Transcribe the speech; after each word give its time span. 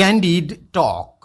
Candid 0.00 0.72
Talk. 0.72 1.19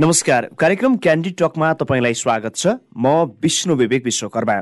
नमस्कार। 0.00 0.46
कार्यक्रम 0.58 0.96
candid 0.96 1.34
टकमा 1.38 1.72
तपाईँलाई 1.76 2.14
स्वागत 2.14 2.54
छ। 2.56 2.66
म 2.96 3.06
विष्णु 3.42 3.74
विवेक 3.76 4.04
विश्वकर्मा। 4.04 4.54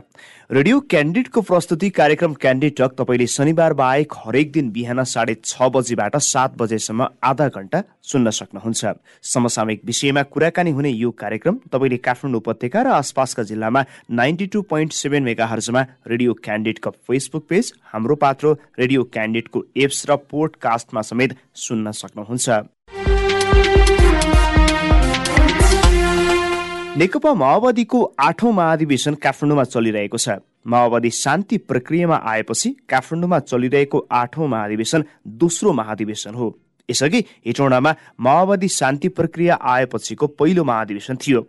रेडियो 0.51 0.79
क्यान्डिडको 0.91 1.41
प्रस्तुति 1.41 1.91
कार्यक्रम 1.91 2.33
क्यान्डिड 2.35 2.75
टक 2.79 2.95
तपाईँले 2.99 3.27
शनिबार 3.29 3.73
बाहेक 3.79 4.13
हरेक 4.19 4.51
दिन 4.53 4.71
बिहान 4.71 5.03
साढे 5.05 5.35
छ 5.45 5.69
बजीबाट 5.71 6.17
सात 6.19 6.57
बजेसम्म 6.59 7.07
आधा 7.23 7.49
घण्टा 7.51 7.83
सुन्न 8.03 8.31
सक्नुहुन्छ। 8.31 8.87
समसामयिक 9.25 9.85
विषयमा 9.85 10.23
कुराकानी 10.25 10.71
हुने 10.71 10.91
यो 10.91 11.11
कार्यक्रम 11.15 11.59
तपाईँले 11.71 11.97
काठमाडौँ 12.03 12.41
उपत्यका 12.41 12.83
र 12.83 12.89
आसपासका 12.99 13.43
जिल्लामा 13.45 13.85
ninety 14.11 14.47
two 14.47 14.63
point 14.65 14.93
seven 14.93 15.29
radio 16.09 16.35
क्यान्डिडको 16.35 16.91
Facebook 17.07 17.47
page 17.49 17.73
Hamro 17.93 18.15
Patro 18.17 18.53
radio 18.79 19.05
क्यान्डिडको 19.15 19.63
apps 19.77 20.05
र 20.11 20.17
पोडकास्टमा 20.27 21.03
समेत 21.03 21.37
सुन्न 21.55 21.91
सक्नुहुन्छ। 21.95 22.78
नेकपा 26.99 27.33
माओवादीको 27.35 28.03
आठौं 28.21 28.53
महाधिवेशन 28.53 29.15
काठमाडौँमा 29.15 29.65
चलिरहेको 29.65 30.19
छ। 30.19 30.29
माओवादी 30.67 31.11
शान्ति 31.11 31.59
प्रक्रियामा 31.59 32.17
आएपछि 32.27 32.71
काठमाडौँमा 32.89 33.39
चलिरहेको 33.41 33.99
आठौं 34.13 34.49
महाधिवेशन 34.49 35.05
दोस्रो 35.27 35.73
महाधिवेशन 35.73 36.35
हो। 36.35 36.49
यसअघि 36.91 37.19
हेटौँडामा 37.47 37.95
माओवादी 38.21 38.69
शान्ति 38.71 39.09
प्रक्रिया 39.11 39.55
आएपछिको 39.63 40.27
पहिलो 40.39 40.65
महाधिवेशन 40.65 41.17
थियो 41.17 41.47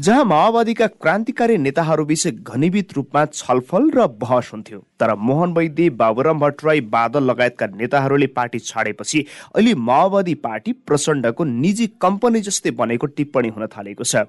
जहाँ 0.00 0.24
माओवादीका 0.24 0.86
क्रान्तिकारी 0.86 1.56
नेताहरूबीच 1.58 2.26
घनीभूत 2.28 2.92
रूपमा 2.96 3.24
छलफल 3.26 3.90
र 3.90 4.06
बहस 4.16 4.50
हुन्थ्यो। 4.52 4.78
तर 5.00 5.14
मोहन 5.18 5.52
वैद्य 5.52 5.88
बाबुराम 5.92 6.38
भट्टराई 6.40 6.80
बादल 6.86 7.24
लगायतका 7.24 7.66
नेताहरूले 7.74 8.26
पार्टी 8.28 8.58
छाडेपछि 8.60 9.24
अहिले 9.54 9.74
माओवादी 9.74 10.34
पार्टी 10.46 10.72
प्रचण्डको 10.86 11.44
निजी 11.44 11.86
कम्पनी 12.00 12.40
जस्तै 12.40 12.70
बनेको 12.72 13.06
टिप्पणी 13.08 13.48
हुन 13.48 13.66
थालेको 13.66 14.04
छ। 14.04 14.24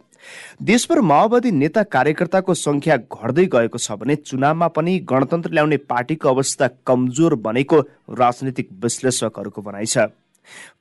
देशभर 0.63 1.01
माओवादी 1.03 1.51
नेता 1.53 1.83
कार्यकर्ताको 1.85 2.53
संख्या 2.55 2.97
घट्दै 2.97 3.45
गएको 3.45 3.77
छ 3.77 3.91
भने 3.93 4.15
चुनावमा 4.17 4.67
पनि 4.73 4.99
गणतन्त्र 5.09 5.51
ल्याउने 5.51 5.77
पार्टीको 5.85 6.29
अवस्था 6.29 6.67
कमजोर 6.87 7.35
बनेको 7.45 7.79
राजनीतिक 8.17 8.69
विश्लेषकहरूको 8.83 9.61
भनाइ 9.61 9.85
छ। 9.85 10.09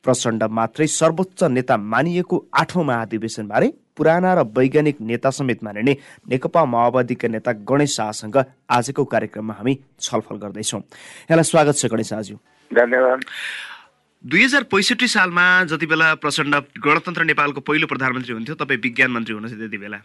प्रचण्ड 0.02 0.42
मात्रै 0.50 0.86
सर्वोच्च 0.86 1.42
नेता 1.44 1.76
मानिएको 1.76 2.36
आठौँ 2.54 2.84
महाधिवेशनबारे 2.84 3.68
पुराना 3.96 4.34
र 4.34 4.42
वैज्ञानिक 4.56 5.00
नेता 5.00 5.30
समेत 5.30 5.62
मानिने 5.64 5.96
नेकपा 6.28 6.64
माओवादीका 6.64 7.28
नेता 7.28 7.52
गणेश 7.64 7.96
शाहसँग 7.96 8.36
आजको 8.70 9.04
कार्यक्रममा 9.04 9.54
हामी 9.54 9.78
छलफल 10.00 10.36
गर्दैछौँ। 10.36 10.80
यहाँलाई 10.80 11.44
स्वागत 11.44 11.74
छ 11.76 11.86
गणेश 11.86 12.08
शाहज्यू। 12.08 12.36
धन्यवाद। 12.70 13.20
दुई 14.24 14.44
हजार 14.44 14.62
पैँसठी 14.72 15.08
सालमा 15.08 15.46
जति 15.64 15.86
बेला 15.86 16.14
प्रचण्ड 16.20 16.54
गणतन्त्र 16.84 17.24
नेपालको 17.24 17.60
पहिलो 17.60 17.86
प्रधानमन्त्री 17.86 18.32
हुन्थ्यो 18.34 18.54
तपाईँ 18.54 18.80
विज्ञान 18.82 19.10
मन्त्री 19.10 19.34
हुनुहुन्छ 19.34 19.58
त्यति 19.58 19.78
बेला। 19.78 19.98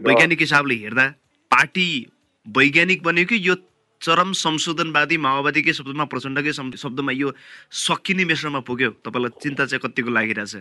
वैज्ञानिक 0.00 0.40
हिसाबले 0.40 0.74
हेर्दा 0.74 1.06
पार्टी 1.50 1.86
वैज्ञानिक 2.46 3.02
बन्यो 3.02 3.24
कि 3.24 3.36
यो 3.48 3.54
चरम 4.04 4.32
संशोधनवादी 4.36 5.16
माओवादीकै 5.26 5.72
शब्दमा 5.72 6.04
प्रचण्डकै 6.12 6.52
शब्दमा 6.84 7.12
यो 7.12 7.28
सकिने 7.72 8.24
मेसरमा 8.30 8.60
पुग्यो। 8.68 8.90
तपाईँलाई 9.00 9.38
चिन्ता 9.42 9.64
चाहिँ 9.64 9.82
कतिको 9.84 10.10
लागिरहेछ? 10.12 10.54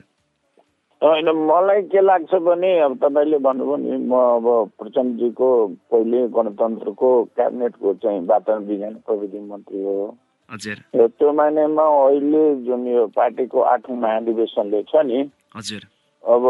होइन 1.01 1.29
मलाई 1.51 1.81
के 1.91 2.01
लाग्छ 2.01 2.31
भने 2.47 2.71
अब 2.79 2.93
तपाईँले 3.03 3.37
भन्नुभयो 3.43 3.75
नि 3.75 4.07
म 4.07 4.13
अब 4.15 4.45
प्रचण्डजीको 4.79 5.47
पहिले 5.91 6.19
गणतन्त्रको 6.31 7.09
क्याबिनेटको 7.35 7.93
चाहिँ 8.03 8.21
वातावरण 8.23 8.63
विज्ञान 8.67 8.93
प्रविधि 9.03 9.39
मन्त्री 9.51 9.83
हो। 9.83 10.15
हजुर। 10.49 10.77
त्यो 10.95 11.31
मानेमा 11.33 11.83
अहिले 11.83 12.43
जुन 12.63 12.87
यो 12.87 13.05
पार्टीको 13.11 13.59
आठौँ 13.73 13.97
महाधिवेशनले 13.99 14.81
छ 14.87 15.03
नि 15.03 15.19
हजुर। 15.55 15.83
अब 16.23 16.43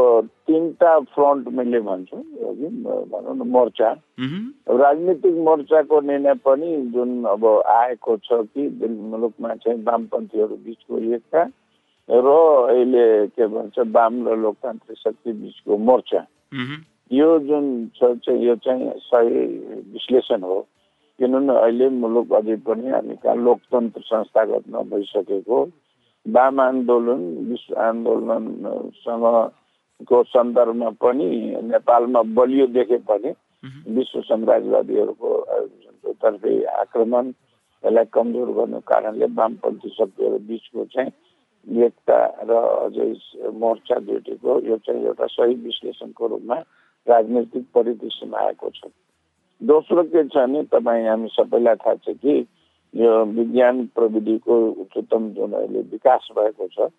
तिनवटा 0.47 0.99
फ्रन्ट 1.13 1.47
मैले 1.49 1.79
भन्छु 1.81 2.17
भनौँ 2.17 3.35
न 3.35 3.47
मोर्चा। 3.49 3.89
राजनीतिक 4.69 5.35
मोर्चाको 5.45 6.01
निर्णय 6.01 6.33
पनि 6.45 6.69
जुन 6.93 7.23
अब 7.25 7.45
आएको 7.67 8.17
छ 8.17 8.45
कि 8.53 8.67
मुलुकमा 8.87 9.55
चाहिँ 9.55 9.83
वामपन्थीहरू 9.83 10.55
बिचको 10.65 10.97
एकता 11.15 11.41
र 12.09 12.27
अहिले 12.69 13.05
के 13.33 13.47
भन्छ 13.47 13.79
वाम 13.95 14.13
र 14.27 14.35
लोकतान्त्रिक 14.37 14.97
शक्ति 14.97 15.31
बिचको 15.33 15.77
मोर्चा। 15.89 16.21
यो 17.11 17.29
जुन 17.39 17.65
छ 17.95 18.13
चाहिँ 18.25 18.45
यो 18.45 18.55
चाहिँ 18.61 18.91
सही 19.09 19.41
विश्लेषण 19.93 20.41
हो। 20.43 20.59
किनभने 21.19 21.53
अहिले 21.55 21.89
मुलुक 21.89 22.33
अझै 22.33 22.55
पनि 22.67 22.89
हामी 22.89 23.15
कहाँ 23.23 23.35
लोकतन्त्र 23.37 24.01
संस्थागत 24.01 24.63
नभइसकेको 24.69 25.59
वाम 26.25 26.59
आन्दोलन 26.61 27.21
विश्व 27.49 27.75
आन्दोलनसँग 27.81 29.25
को 30.01 30.23
सन्दर्भमा 30.23 30.89
पनि 31.01 31.27
नेपालमा 31.63 32.21
बलियो 32.33 32.67
देखे 32.67 32.97
पनि 33.09 33.33
विश्व 33.95 34.21
साम्राज्यवादीहरूको 34.21 35.29
तर्फे 36.21 36.53
आक्रमण 36.81 37.27
यसलाई 37.83 38.05
कमजोर 38.13 38.49
गर्नु 38.57 38.79
कारणले 38.87 39.25
वामपन्थी 39.35 39.89
शक्तिहरू 39.89 40.37
बिचको 40.47 40.85
चाहिँ 40.93 41.11
एकता 41.67 42.17
र 42.43 42.51
अझै 42.85 43.07
मोर्चा 43.55 43.99
जुटेको 43.99 44.59
यो 44.67 44.77
चाहिँ 44.77 45.05
एउटा 45.05 45.27
सही 45.27 45.55
विश्लेषणको 45.63 46.27
रूपमा 46.27 46.55
राजनैतिक 47.07 47.63
परिदृश्यमा 47.75 48.37
आएको 48.37 48.69
छ। 48.69 48.91
दोस्रो 49.61 50.03
के 50.03 50.23
छ 50.27 50.35
भने 50.35 50.63
तपाईँ 50.63 51.07
हामी 51.07 51.27
सबैलाई 51.31 51.75
थाहा 51.75 51.95
छ 51.95 52.15
कि 52.19 52.35
यो 52.93 53.11
विज्ञान 53.25 53.85
प्रविधिको 53.95 54.55
उच्चतम 54.81 55.29
जुन 55.29 55.51
अहिले 55.51 55.81
विकास 55.91 56.27
भएको 56.35 56.67
छ 56.67 56.91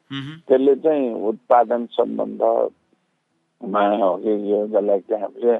त्यसले 0.48 0.74
चाहिँ 0.76 1.12
उत्पादन 1.28 1.86
सम्बन्ध 1.92 2.42
जसलाई 3.62 5.00
चाहिँ 5.00 5.22
हामीले 5.22 5.58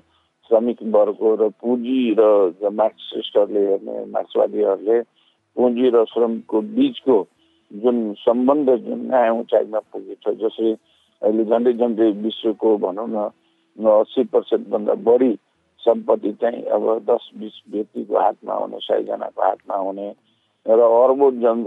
श्रमिक 0.50 0.78
वर्ग 0.94 1.20
र 1.40 1.48
पुँजी 1.60 2.14
र 2.18 2.70
मार्क्सिस्टहरूले 2.70 3.60
हेर्ने 3.66 4.04
मार्क्सवादीहरूले 4.12 5.00
पुँजी 5.56 5.90
र 5.90 6.04
श्रमको 6.04 6.60
बिचको 6.74 7.16
जुन 7.70 7.96
सम्बन्ध 8.18 8.70
जुन 8.84 9.00
नयाँ 9.10 9.34
उचाइमा 9.40 9.78
पुगेको 9.92 10.32
छ 10.32 10.36
जसरी 10.36 10.72
अहिले 11.22 11.44
झन्डै 11.44 11.72
झन्डै 11.72 12.10
विश्वको 12.22 12.76
भनौँ 12.78 13.08
न 13.08 13.26
अस्सी 13.78 14.24
पर्सेन्टभन्दा 14.32 14.94
बढी 15.02 15.32
सम्पत्ति 15.80 16.32
चाहिँ 16.40 16.62
अब 16.74 16.84
दस 17.08 17.30
बिस 17.38 17.56
व्यक्तिको 17.72 18.18
हातमा 18.18 18.54
हुने 18.54 18.78
सयजनाको 18.80 19.42
हातमा 19.42 19.76
हुने 19.76 20.08
र 20.66 20.80
अर्बौँ 20.80 21.30
जन 21.40 21.58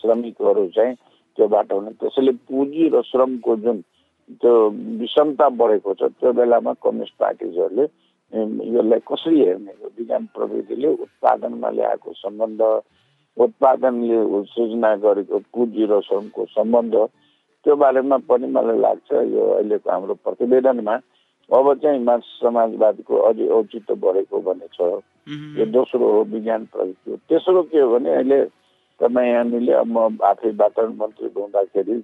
श्रमिकहरू 0.00 0.66
चाहिँ 0.76 0.94
त्योबाट 1.38 1.72
हुने। 1.72 1.90
त्यसैले 2.00 2.32
पुँजी 2.48 2.88
र 2.94 3.02
श्रमको 3.06 3.56
जुन 3.56 3.84
त्यो 4.40 4.52
विषमता 5.00 5.48
बढेको 5.60 5.94
छ 5.94 6.02
त्यो 6.20 6.32
बेलामा 6.32 6.72
कम्युनिस्ट 6.82 7.14
पार्टिजहरूले 7.18 7.84
यसलाई 8.32 9.00
कसरी 9.10 9.40
हेर्ने 9.44 9.72
विज्ञान 9.98 10.26
प्रविधिले 10.34 10.88
उत्पादनमा 11.04 11.70
ल्याएको 11.70 12.12
सम्बन्ध 12.22 12.60
उत्पादनले 13.36 14.18
सृजना 14.52 14.94
गरेको 15.04 15.38
पुँजी 15.52 15.84
र 15.90 16.00
श्रमको 16.08 16.44
सम्बन्ध 16.56 16.94
त्यो 17.64 17.76
बारेमा 17.76 18.16
पनि 18.28 18.46
मलाई 18.56 18.78
लाग्छ 18.78 19.10
यो 19.12 19.42
अहिलेको 19.54 19.90
हाम्रो 19.90 20.14
प्रतिवेदनमा 20.24 20.94
अब 21.50 21.66
चाहिँ 21.82 22.00
मार्क्स 22.04 22.28
समाजवादको 22.42 23.16
अझै 23.28 23.46
औचित्य 23.58 23.94
बढेको 24.00 24.40
भन्ने 24.40 24.68
छ। 24.72 24.80
यो 25.58 25.64
दोस्रो 25.68 26.06
हो 26.12 26.22
विज्ञान 26.32 26.64
प्रविधि। 26.72 27.16
तेस्रो 27.28 27.62
के 27.68 27.80
हो 27.80 27.92
भने 27.92 28.10
अहिले 28.14 28.38
तपाईँ 29.00 29.34
अब 29.74 29.86
म 29.92 30.16
आफै 30.24 30.50
वातावरण 30.56 30.96
मन्त्री 30.96 31.28
हुँदाखेरि 31.36 31.96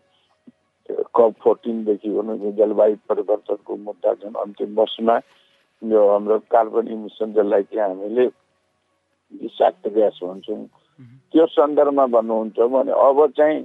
कप 0.88 1.34
फोर्टिनदेखि 1.40 2.10
भनौँ 2.10 2.52
जलवायु 2.54 2.96
परिवर्तनको 3.08 3.76
मुद्दा 3.78 4.12
जुन 4.16 4.34
अन्तिम 4.38 4.74
वर्षमा 4.74 5.16
यो 5.82 6.08
हाम्रो 6.08 6.38
कार्बन 6.50 6.88
इमिसन 6.88 7.32
जसलाई 7.32 7.62
चाहिँ 7.64 7.88
हामीले 7.88 8.26
विषाक्त 9.32 9.88
ग्यास 9.88 10.20
भन्छौँ 10.22 10.64
त्यो 11.34 11.46
सन्दर्भमा 11.48 12.06
भन्नुहुन्छ 12.08 12.58
भने 12.68 12.92
अब 12.98 13.26
चाहिँ 13.32 13.60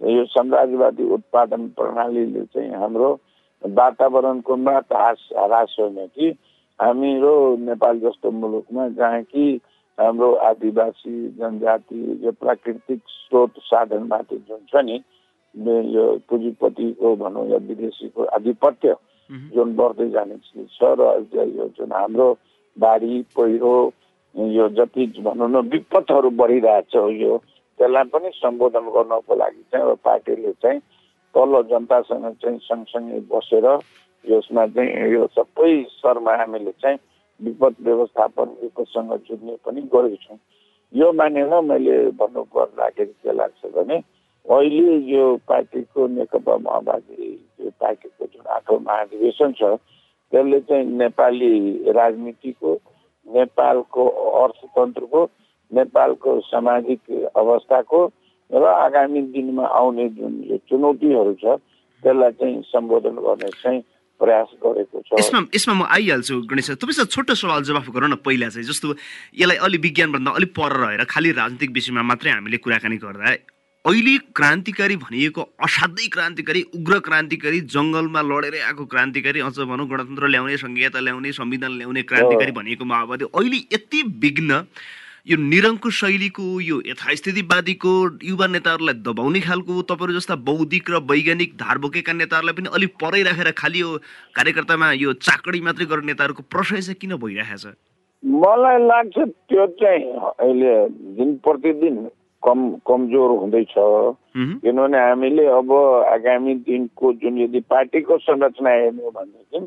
यो 0.00 0.24
साम्राज्यवादी 0.26 1.04
उत्पादन 1.12 1.68
प्रणालीले 1.74 2.44
चाहिँ 2.46 2.70
हाम्रो 2.74 3.10
वातावरणको 3.64 4.56
मात्र 4.58 4.96
ह्रास 4.96 5.28
ह्रास 5.36 5.76
होइन 5.78 6.06
कि 6.08 6.30
हाम्रो 6.78 7.34
नेपाल 7.60 7.98
जस्तो 8.00 8.30
मुलुकमा 8.32 8.88
जहाँ 8.94 9.22
कि 9.24 9.60
हाम्रो 9.98 10.32
आदिवासी 10.44 11.28
जनजाति 11.38 12.02
यो 12.22 12.32
प्राकृतिक 12.38 13.00
स्रोत 13.08 13.58
साधनमाथि 13.62 14.36
जुन 14.38 14.60
छ 14.68 14.84
नि 14.84 15.02
यो 15.54 16.04
पुँजीपतिको 16.28 17.14
भनौँ 17.16 17.46
या 17.46 17.58
विदेशीको 17.64 18.24
आधिपत्य 18.30 18.94
जुन 19.52 19.74
बढ्दै 19.76 20.08
जाने 20.10 20.36
चिज 20.38 20.68
छ 20.72 20.94
र 20.94 21.12
यो 21.34 21.68
जुन 21.76 21.92
हाम्रो 21.92 22.28
बाढी 22.76 23.22
पहिरो 23.36 23.74
यो 24.52 24.68
जति 24.70 25.06
भनौँ 25.18 25.48
न 25.50 25.68
विपदहरू 25.68 26.30
बढिरहेछ 26.32 26.94
यो 27.16 27.36
त्यसलाई 27.78 28.04
पनि 28.04 28.30
सम्बोधन 28.34 28.86
गर्नको 28.90 29.34
लागि 29.34 29.62
चाहिँ 29.72 29.84
अब 29.84 29.98
पार्टीले 30.04 30.52
चाहिँ 30.54 30.80
तल 31.34 31.62
जनतासँग 31.70 32.26
चाहिँ 32.34 32.58
सँगसँगै 32.60 33.20
बसेर 33.28 33.66
यसमा 34.24 34.66
चाहिँ 34.68 35.10
यो 35.10 35.26
सबै 35.32 35.72
स्तरमा 35.90 36.34
हामीले 36.34 36.72
चाहिँ 36.78 36.98
विपद 37.40 37.74
व्यवस्थापन 37.80 38.56
विपदसँग 38.62 39.12
जुझ्ने 39.26 39.56
पनि 39.64 39.80
गरेको 39.86 40.22
छौँ 40.22 40.38
यो 40.92 41.12
मानेर 41.12 41.60
मैले 41.62 41.98
भन्नु 42.16 42.42
पर्दाखेरि 42.48 43.12
के 43.18 43.32
लाग्छ 43.32 43.72
भने 43.74 43.98
अहिले 44.46 44.96
यो 45.12 45.24
पार्टीको 45.48 46.06
नेकपा 46.16 46.56
माओवादी 46.66 47.32
यो 47.64 47.70
पार्टीको 47.80 48.26
जुन 48.26 48.46
आठौँ 48.56 48.78
महाधिवेशन 48.86 49.52
छ 49.58 49.76
त्यसले 50.32 50.60
चाहिँ 50.68 50.84
नेपाली 51.00 51.52
राजनीतिको 51.98 52.70
नेपालको 53.26 54.02
अर्थतन्त्रको 54.42 55.20
नेपालको 55.70 56.40
सामाजिक 56.48 57.00
अवस्थाको 57.36 58.00
र 58.50 58.64
आगामी 58.64 59.20
दिनमा 59.36 59.64
आउने 59.80 60.08
जुन 60.16 60.32
यो 60.50 60.56
चुनौतीहरू 60.68 61.34
छ 61.42 61.60
त्यसलाई 62.02 62.32
चाहिँ 62.40 62.62
सम्बोधन 62.72 63.16
गर्ने 63.26 63.50
चाहिँ 63.62 63.80
प्रयास 64.20 64.48
गरेको 64.64 65.00
छ। 65.04 65.20
यसमा 65.20 65.40
यसमा 65.54 65.74
म 65.74 65.82
आइहाल्छु 65.92 66.34
गणेश 66.48 66.70
तपाईँसँग 66.80 67.08
छोटो 67.12 67.34
सवाल 67.34 67.62
जवाफ 67.68 67.88
गरौँ 67.92 68.08
न 68.08 68.16
पहिला 68.24 68.48
चाहिँ। 68.48 68.66
जस्तो 68.66 68.88
यसलाई 69.36 69.56
अलि 69.60 69.78
विज्ञानभन्दा 69.84 70.30
अलिक 70.40 70.50
पर 70.56 70.72
रहेर 70.80 71.04
खालि 71.04 71.30
राजनीतिक 71.36 71.70
विषयमा 71.76 72.02
मात्रै 72.02 72.30
हामीले 72.32 72.58
कुराकानी 72.64 72.96
गर्दा 73.04 73.36
अहिले 73.84 74.16
क्रान्तिकारी 74.36 74.96
भनिएको 74.96 75.42
असाध्यै 75.64 76.08
क्रान्तिकारी 76.14 76.62
उग्र 76.76 76.98
क्रान्तिकारी 77.00 77.60
जङ्गलमा 77.74 78.22
लडेर 78.22 78.54
आएको 78.60 78.84
क्रान्तिकारी 78.84 79.40
अझ 79.40 79.58
भनौँ 79.70 79.86
गणतन्त्र 79.88 80.26
ल्याउने 80.28 80.56
संहिता 80.58 81.00
ल्याउने 81.00 81.32
संविधान 81.32 81.72
ल्याउने 81.78 82.02
क्रान्तिकारी 82.10 82.52
भनिएको 82.52 82.84
माओवादी। 82.84 83.24
अहिले 83.32 83.58
यति 83.74 84.02
विघ्न 84.24 84.50
यो 85.26 85.36
निरङ्कुश 85.44 86.00
शैलीको 86.00 86.48
यो 86.60 86.80
यथास्थितिवादीको 86.86 87.94
युवा 88.24 88.46
नेताहरूलाई 88.48 89.00
दबाउने 89.06 89.40
खालको 89.46 89.80
तपाईँहरू 89.86 90.18
जस्ता 90.18 90.36
बौद्धिक 90.42 90.90
र 90.90 91.00
वैज्ञानिक 91.06 91.56
धार 91.56 91.78
बोकेका 91.78 92.12
नेताहरूलाई 92.18 92.54
पनि 92.58 92.74
अलिक 92.74 92.92
परै 93.00 93.22
राखेर 93.30 93.50
खालि 93.56 93.80
यो 93.80 93.96
कार्यकर्तामा 94.34 94.92
यो 94.98 95.12
चाकडी 95.22 95.60
मात्रै 95.62 95.86
गर्ने 95.86 96.12
नेताहरूको 96.12 96.42
प्रशय 96.50 96.80
चाहिँ 96.82 97.00
किन 97.00 97.16
भइरहेको 97.16 97.58
छ 97.62 97.74
मलाई 98.44 98.78
लाग्छ 98.84 99.16
त्यो 99.48 99.66
चाहिँ 99.80 100.04
अहिले 100.28 100.72
दिन 101.16 101.36
प्रतिदिन 101.44 101.96
कम 102.48 102.60
कमजोर 102.88 103.30
हुँदैछ। 103.38 103.74
किनभने 104.64 104.98
हामीले 104.98 105.46
अब 105.52 105.72
आगामी 106.08 106.54
दिनको 106.64 107.12
जुन 107.20 107.38
यदि 107.38 107.60
पार्टीको 107.68 108.18
संरचना 108.18 108.70
हेर्ने 108.70 109.04
हो 109.04 109.10
भनेदेखि 109.10 109.60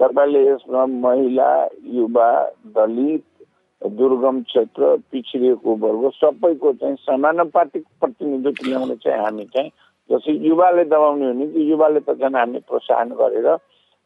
तपाईँले 0.00 0.40
यसमा 0.48 0.86
महिला 0.86 1.48
युवा 1.94 2.28
दलित 2.76 3.24
दुर्गम 3.82 4.40
क्षेत्र 4.42 4.96
पिछडिएको 5.10 5.74
वर्ग 5.76 6.10
सबैको 6.14 6.72
चाहिँ 6.72 6.96
समानुपातिक 6.98 7.84
प्रतिनिधित्व 8.00 8.68
ल्याउने 8.68 8.94
चाहिँ 8.96 9.22
हामी 9.24 9.44
चाहिँ 9.54 9.70
जस्तै 10.10 10.32
युवाले 10.48 10.84
दबाउने 10.84 11.26
हो 11.26 11.32
भने 11.32 11.46
कि 11.46 11.70
युवाले 11.70 12.00
त 12.00 12.18
झन् 12.18 12.36
हामी 12.36 12.58
प्रोत्साहन 12.68 13.08
गरेर 13.20 13.48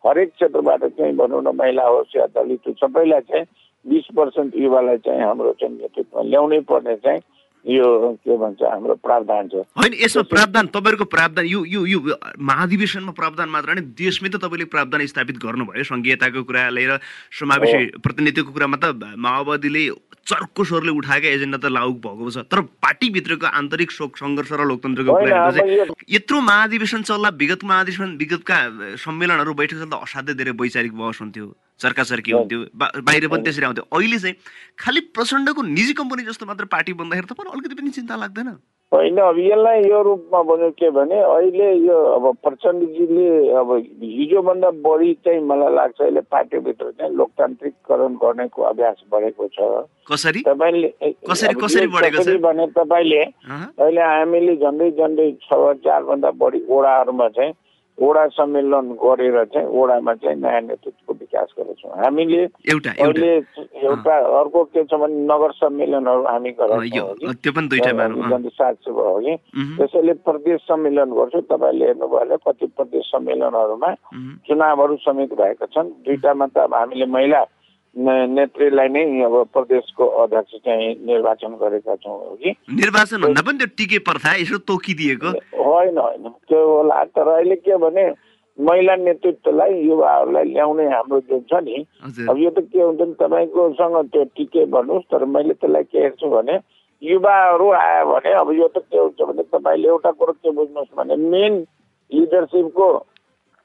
हरेक 0.05 0.33
क्षेत्रबाट 0.33 0.85
चाहिँ 0.85 1.17
भनौँ 1.17 1.43
न 1.43 1.57
महिला 1.57 1.87
होस् 1.89 2.17
या 2.17 2.27
दलित 2.37 2.69
होस् 2.69 2.81
सबैलाई 2.81 3.21
चाहिँ 3.21 3.47
बिस 3.87 4.07
पर्सेन्ट 4.17 4.57
युवालाई 4.57 4.97
चाहिँ 5.07 5.23
हाम्रो 5.23 5.53
चाहिँ 5.61 5.75
नेतृत्वमा 5.77 6.29
ल्याउनै 6.29 6.61
पर्ने 6.71 6.97
चाहिँ 6.97 7.21
यो 7.65 7.87
के 8.27 8.37
भन्छ 8.37 8.63
हाम्रो 8.63 8.95
प्रावधान 8.99 9.49
छ। 9.49 9.63
होइन 9.79 9.93
यसमा 9.95 10.23
प्रावधान 10.27 10.67
तपाईँहरूको 10.75 11.07
प्रावधान 11.07 11.47
यो 11.47 11.65
यो 11.65 11.81
यो 11.87 11.99
महाधिवेशनमा 12.43 13.13
प्रावधान 13.15 13.49
मात्र 13.49 13.75
नै 13.79 13.83
देशमै 13.95 14.29
त 14.29 14.43
तपाईँले 14.43 14.67
प्रावधान 14.67 15.07
स्थापित 15.07 15.37
गर्नुभयो 15.39 15.85
सङ्घीयताको 15.87 16.43
कुरा 16.43 16.69
लिएर 16.75 16.99
समावेशी 17.39 18.03
प्रतिनिधित्वको 18.03 18.53
कुरामा 18.53 18.77
त 18.83 19.15
माओवादीले 19.15 19.85
चर्को 20.23 20.65
स्वरले 20.65 20.91
उठाएका 20.91 21.29
एजेन्डा 21.29 21.59
त 21.59 21.71
लागु 21.71 21.95
भएको 22.03 22.31
छ 22.31 22.47
तर 22.51 22.61
पार्टीभित्रको 22.83 23.47
आन्तरिक 23.47 23.91
शोक 23.91 24.19
सङ्घर्ष 24.19 24.53
र 24.59 24.67
लोकतन्त्रको 24.67 25.11
कुरा 25.13 25.51
चाहिँ 25.51 25.87
यत्रो 26.11 26.41
महाधिवेशन 26.43 27.03
चल्ला 27.07 27.31
विगत 27.43 27.63
महाधिवेशन 27.63 28.17
विगतका 28.19 28.59
सम्मेलनहरू 29.03 29.55
बैठक 29.55 29.79
चल्दा 29.83 29.97
असाध्यै 30.07 30.35
धेरै 30.35 30.55
वैचारिक 30.59 30.95
बहस 30.95 31.21
हुन्थ्यो। 31.23 31.47
चर्काचर्की 31.83 32.33
हुन्थ्यो 32.33 32.59
बाहिर 32.79 33.29
पनि 33.29 33.43
त्यसरी 33.43 33.65
आउँथ्यो। 33.67 33.85
अहिले 33.93 34.19
चाहिँ 34.19 34.37
खालि 34.79 35.01
प्रचण्डको 35.15 35.63
निजी 35.63 35.93
कम्पनी 36.01 36.23
जस्तो 36.25 36.47
मात्र 36.47 36.65
पार्टी 36.75 36.93
बन्दाखेरि 37.01 37.27
तपाईँलाई 37.33 37.53
अलिकति 37.53 37.75
पनि 37.81 37.91
चिन्ता 37.99 38.17
लाग्दैन। 38.17 38.49
होइन 38.93 39.17
अब 39.19 39.39
यसलाई 39.41 39.81
यो 39.89 40.01
रूपमा 40.05 40.41
भन्यो 40.45 40.71
के 40.77 40.89
भने 40.93 41.19
अहिले 41.19 41.69
यो 41.81 41.97
अब 42.13 42.25
प्रचण्डजीले 42.45 43.29
अब 43.57 43.71
हिजोभन्दा 44.03 44.71
बढी 44.85 45.13
चाहिँ 45.25 45.41
मलाई 45.49 45.75
लाग्छ 45.75 46.01
अहिले 46.01 46.21
पार्टीभित्र 46.29 46.91
चाहिँ 47.01 47.15
लोकतान्त्रिककरण 47.17 48.15
गर्नेको 48.21 48.63
अभ्यास 48.63 48.97
बढेको 49.13 49.49
छ। 49.49 49.89
कसरी? 50.13 50.41
तपाईँले 50.45 50.89
कसरी 51.25 52.37
भने 52.45 52.67
तपाईँले 52.77 53.23
अहिले 53.25 54.01
हामीले 54.03 54.57
झन्डै 54.57 54.91
झन्डै 54.93 55.31
छ 55.41 55.51
चारभन्दा 55.89 56.31
बढी 56.37 56.61
वडाहरूमा 56.69 57.29
चाहिँ 57.33 57.53
वडा 58.01 58.27
सम्मेलन 58.29 58.87
गरेर 59.03 59.45
चाहिँ 59.45 59.69
वडामा 59.69 60.15
चाहिँ 60.15 60.37
नयाँ 60.41 60.61
नेतृत्वको 60.61 61.13
विकास 61.13 61.49
गरेछौँ। 61.59 61.93
हामीले 62.05 62.43
अहिले 62.89 63.33
एउटा 63.85 64.15
अर्को 64.41 64.65
के 64.65 64.85
छ 64.85 64.95
भने 64.97 65.17
नगर 65.29 65.51
सम्मेलनहरू 65.53 66.23
हामी 66.25 66.51
गराउँछौँ 66.51 67.13
सात 68.49 68.77
सय 68.85 68.93
भयो 68.93 69.19
कि। 69.21 69.35
त्यसैले 69.77 70.13
प्रदेश 70.25 70.61
सम्मेलन 70.61 71.11
गर्छौँ। 71.13 71.43
तपाईँले 71.53 71.85
हेर्नुभयो 71.87 72.19
भने 72.19 72.37
कति 72.37 72.67
प्रदेश 72.67 73.05
सम्मेलनहरूमा 73.13 73.91
चुनावहरू 74.49 74.97
समेत 74.97 75.33
भएका 75.35 75.67
छन्। 75.67 75.89
दुईटामा 76.05 76.47
त 76.47 76.59
अब 76.59 76.75
हामीले 76.75 77.07
महिला 77.07 77.41
नेत्रीलाई 77.97 78.89
नै 78.89 79.05
अब 79.23 79.35
प्रदेशको 79.53 80.07
अध्यक्ष 80.25 80.53
चाहिँ 80.65 80.89
निर्वाचन 81.07 81.53
गरेका 81.61 81.97
छौँ 81.97 82.37
कि 82.37 82.51
निर्वाचन 82.51 83.21
भन्दा 83.21 83.43
पनि 83.43 83.59
त्यो 83.59 83.69
टिके 83.77 83.99
प्रथा 83.99 84.35
यसो 84.37 84.59
तोकिदिएको? 84.59 85.29
होइन 85.61 85.99
होइन। 85.99 86.29
त्यो 86.49 86.61
होला। 86.77 87.05
तर 87.05 87.29
अहिले 87.29 87.57
के 87.57 87.77
भने 87.77 88.05
महिला 88.59 88.97
नेतृत्वलाई 88.97 89.73
युवाहरूलाई 89.81 90.45
ल्याउने 90.45 90.85
हाम्रो 90.85 91.21
जुन 91.21 91.41
छ 91.41 91.61
नि 91.65 91.77
अब 92.29 92.37
यो 92.39 92.51
त 92.51 92.59
के 92.73 92.81
हुन्छ 92.81 93.01
नि 93.01 93.15
तपाईँकोसँग 93.21 93.97
त्यो 94.09 94.25
टिके 94.25 94.65
भन्नुहोस् 94.67 95.09
तर 95.13 95.25
मैले 95.25 95.55
त्यसलाई 95.55 95.83
के 95.83 95.99
हेर्छु 95.99 96.29
भने 96.29 96.59
युवाहरू 97.03 97.71
आयो 97.73 98.05
भने 98.09 98.33
अब 98.33 98.53
यो 98.53 98.69
त 98.69 98.85
के 98.89 98.99
हुन्छ 98.99 99.21
भने 99.21 99.43
तपाईँले 99.43 99.89
एउटा 99.89 100.11
कुरो 100.11 100.33
के 100.33 100.51
बुझ्नुहोस् 100.51 100.97
भने 100.97 101.17
मेन 101.17 101.53
लिडरसिपको 102.13 102.89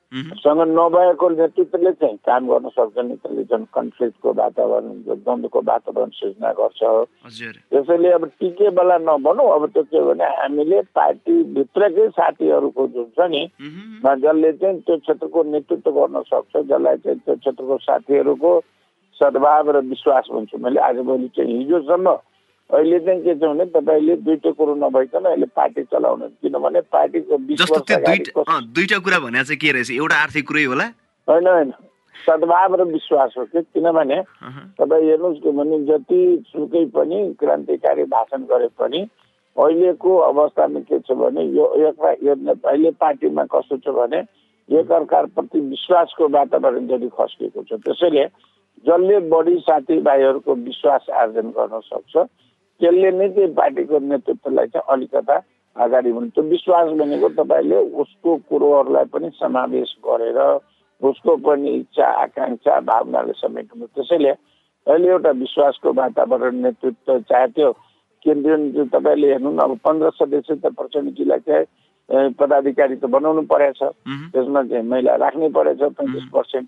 सँग 0.07 0.61
नभएको 0.71 1.29
नेतृत्वले 1.29 1.91
चाहिँ 1.91 2.17
काम 2.23 2.47
गर्न 2.47 2.69
सक्छ 2.69 2.95
त्यसले 2.95 3.43
जुन 3.43 3.63
कन्फ्लिक्टको 3.75 4.33
वातावरण 4.33 4.87
द्वन्द्वको 5.03 5.61
वातावरण 5.67 6.09
सृजना 6.15 6.51
गर्छ। 6.59 6.81
त्यसैले 7.71 8.11
अब 8.11 8.25
टिकेवाला 8.39 8.97
नभनौँ 9.03 9.51
अब 9.55 9.65
त्यो 9.73 9.83
के 9.83 10.01
भने 10.07 10.23
हामीले 10.23 10.81
पार्टीभित्रकै 10.95 12.07
साथीहरूको 12.09 12.87
जुन 12.87 13.11
छ 13.19 13.27
नि 13.27 13.43
जसले 14.23 14.51
चाहिँ 14.53 14.79
त्यो 14.79 14.97
क्षेत्रको 14.97 15.43
नेतृत्व 15.43 15.91
गर्न 15.91 16.21
सक्छ 16.23 16.55
जसलाई 16.55 16.97
चाहिँ 17.03 17.19
त्यो 17.19 17.35
क्षेत्रको 17.35 17.77
साथीहरूको 17.77 18.51
सद्भाव 19.19 19.69
र 19.71 19.77
विश्वास 19.91 20.25
भन्छु 20.31 20.57
मैले 20.63 20.79
आजभोलि 20.87 21.27
चाहिँ 21.35 21.57
हिजोसम्म 21.57 22.15
अहिले 22.69 22.99
चाहिँ 22.99 23.21
के 23.23 23.33
छ 23.35 23.39
भने 23.39 23.65
तपाईँले 23.71 24.15
दुइटै 24.27 24.51
कुरो 24.51 24.73
नभइकन 24.75 25.23
अहिले 25.25 25.45
पार्टी 25.55 25.83
चलाउनु 25.87 26.27
किनभने 26.43 26.81
पार्टीको 26.91 27.37
दुईटा 28.75 28.97
कुरा 28.99 29.19
भने 29.23 29.43
चाहिँ 29.43 29.57
के 29.57 29.71
रहेछ? 29.71 29.91
एउटा 29.91 30.15
आर्थिक 30.23 30.47
कुरै 30.47 30.63
होला? 30.63 30.85
होइन 31.27 31.47
होइन। 31.47 31.71
सद्भाव 32.15 32.75
र 32.75 32.83
विश्वास 32.91 33.33
हो 33.37 33.43
कि? 33.45 33.61
किनभने 33.73 34.21
तपाईँ 34.79 35.05
हेर्नुहोस् 35.09 35.41
कि 35.43 35.51
भने 35.51 35.77
जति 35.87 36.21
सुकै 36.51 36.85
पनि 36.91 37.19
क्रान्तिकारी 37.39 38.03
भाषण 38.03 38.43
गरे 38.51 38.67
पनि 38.79 38.99
अहिलेको 39.55 40.17
अवस्थामा 40.17 40.79
के 40.91 40.99
छ 41.07 41.11
भने 41.15 41.43
यो 41.55 41.63
अहिले 41.71 42.91
पार्टीमा 42.99 43.43
कस्तो 43.47 43.77
छ 43.79 43.95
भने 43.95 44.19
एकअर्काप्रति 44.69 45.59
विश्वासको 45.71 46.27
वातावरण 46.35 46.87
जति 46.87 47.09
खस्किएको 47.15 47.63
छ 47.63 47.79
त्यसैले 47.87 48.25
जसले 48.85 49.19
बढी 49.31 49.55
साथीभाइहरूको 49.63 50.55
विश्वास 50.67 51.09
आर्जन 51.21 51.47
गर्न 51.55 51.79
सक्छ 51.87 52.27
त्यसले 52.81 53.11
नै 53.11 53.29
चाहिँ 53.29 53.53
पार्टीको 53.53 53.99
नेतृत्वलाई 54.05 54.67
चाहिँ 54.67 54.87
अलिकता 54.87 55.37
अगाडि 55.75 56.11
बढ्नु 56.11 56.29
त्यो 56.29 56.43
विश्वास 56.45 56.89
भनेको 56.93 57.29
तपाईँले 57.35 57.77
उसको 57.95 58.35
कुरोहरूलाई 58.49 59.05
पनि 59.07 59.29
समावेश 59.33 59.95
गरेर 60.03 60.39
उसको 61.01 61.35
पनि 61.39 61.69
इच्छा 61.75 62.05
आकाङ्क्षा 62.21 62.79
भावनाले 62.83 63.33
समेट्नु 63.35 63.85
त्यसैले 63.87 64.29
अहिले 64.87 65.09
एउटा 65.09 65.31
विश्वासको 65.37 65.93
वातावरण 65.93 66.55
नेतृत्व 66.61 67.19
चाहे 67.23 67.47
त्यो 67.49 67.71
केन्द्रीय 68.25 68.85
तपाईँले 68.87 69.27
हेर्नु 69.27 69.51
न 69.51 69.59
अब 69.59 69.77
पन्ध्र 69.83 70.09
सदस्य 70.13 70.55
त 70.55 70.73
प्रचण्डजीलाई 70.73 71.39
चाहिँ 71.39 71.65
पदाधिकारी 72.09 72.95
त 72.95 73.05
बनाउनु 73.11 73.41
परेछ। 73.51 73.79
त्यसमा 74.31 74.63
चाहिँ 74.63 74.83
महिला 74.87 75.15
राख्नै 75.19 75.49
परेछ 75.51 75.81
पैँतिस 75.99 76.25
पर्सेन्ट। 76.31 76.67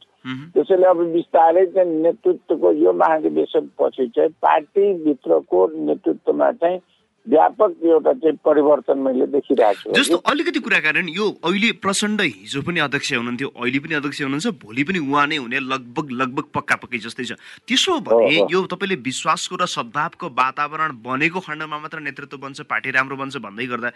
त्यसैले 0.54 0.86
अब 0.92 1.00
बिस्तारै 1.16 1.66
चाहिँ 1.76 1.90
नेतृत्वको 2.04 2.72
यो 2.84 2.94
महाधिवेशन 2.94 3.70
पछि 3.80 4.08
चाहिँ 4.16 4.30
पार्टीभित्रको 4.42 5.60
नेतृत्वमा 5.88 6.52
चाहिँ 6.60 6.80
व्यापक 7.28 7.72
एउटा 7.86 8.14
चाहिँ 8.14 8.38
परिवर्तन 8.46 8.98
मैले 9.00 9.26
देखिरहेको 9.32 9.92
छु। 9.92 9.96
जस्तो 9.96 10.18
अलिकति 10.28 10.60
कुरा 10.60 10.80
कारण 10.80 11.08
यो 11.10 11.26
अहिले 11.46 11.72
प्रचण्ड 11.84 12.22
हिजो 12.22 12.62
पनि 12.62 12.80
अध्यक्ष 12.80 13.12
हुनुहुन्थ्यो 13.14 13.50
अहिले 13.56 13.80
पनि 13.80 13.96
अध्यक्ष 13.96 14.22
हुनुहुन्छ 14.22 14.48
भोलि 14.64 14.84
पनि 14.84 15.00
उहाँ 15.00 15.26
नै 15.28 15.38
हुने 15.38 15.60
लगभग 15.60 16.12
लगभग 16.22 16.46
पक्का 16.56 16.76
पक्कै 16.84 17.00
जस्तै 17.06 17.24
छ। 17.24 17.40
त्यसो 17.68 18.00
भने 18.08 18.48
यो 18.50 18.60
तपाईँले 18.66 18.96
विश्वासको 19.08 19.56
र 19.56 19.66
सद्भावको 19.68 20.26
वातावरण 20.36 20.92
बनेको 21.06 21.40
खण्डमा 21.48 21.78
मात्र 21.80 22.00
नेतृत्व 22.08 22.38
बन्छ 22.40 22.62
पार्टी 22.66 22.92
राम्रो 22.92 23.16
बन्छ 23.16 23.38
भन्दै 23.38 23.68
गर्दा 23.68 23.90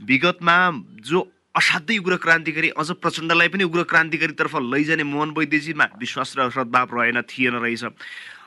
विगतमा 0.00 0.56
जो 1.06 1.20
असाध्यै 1.54 1.98
उग्र 1.98 2.16
क्रान्तिकारी 2.18 2.68
अझ 2.76 2.90
प्रचण्डलाई 2.98 3.48
पनि 3.48 3.64
उग्र 3.64 3.82
क्रान्तिकारीतर्फ 3.86 4.54
लैजाने 4.74 5.04
मोहन 5.06 5.30
वैद्यजीमा 5.38 5.84
विश्वास 5.98 6.34
र 6.38 6.50
सद्भाव 6.50 6.88
रहेन 6.92 7.20
थिएन 7.22 7.54
रहेछ। 7.62 7.84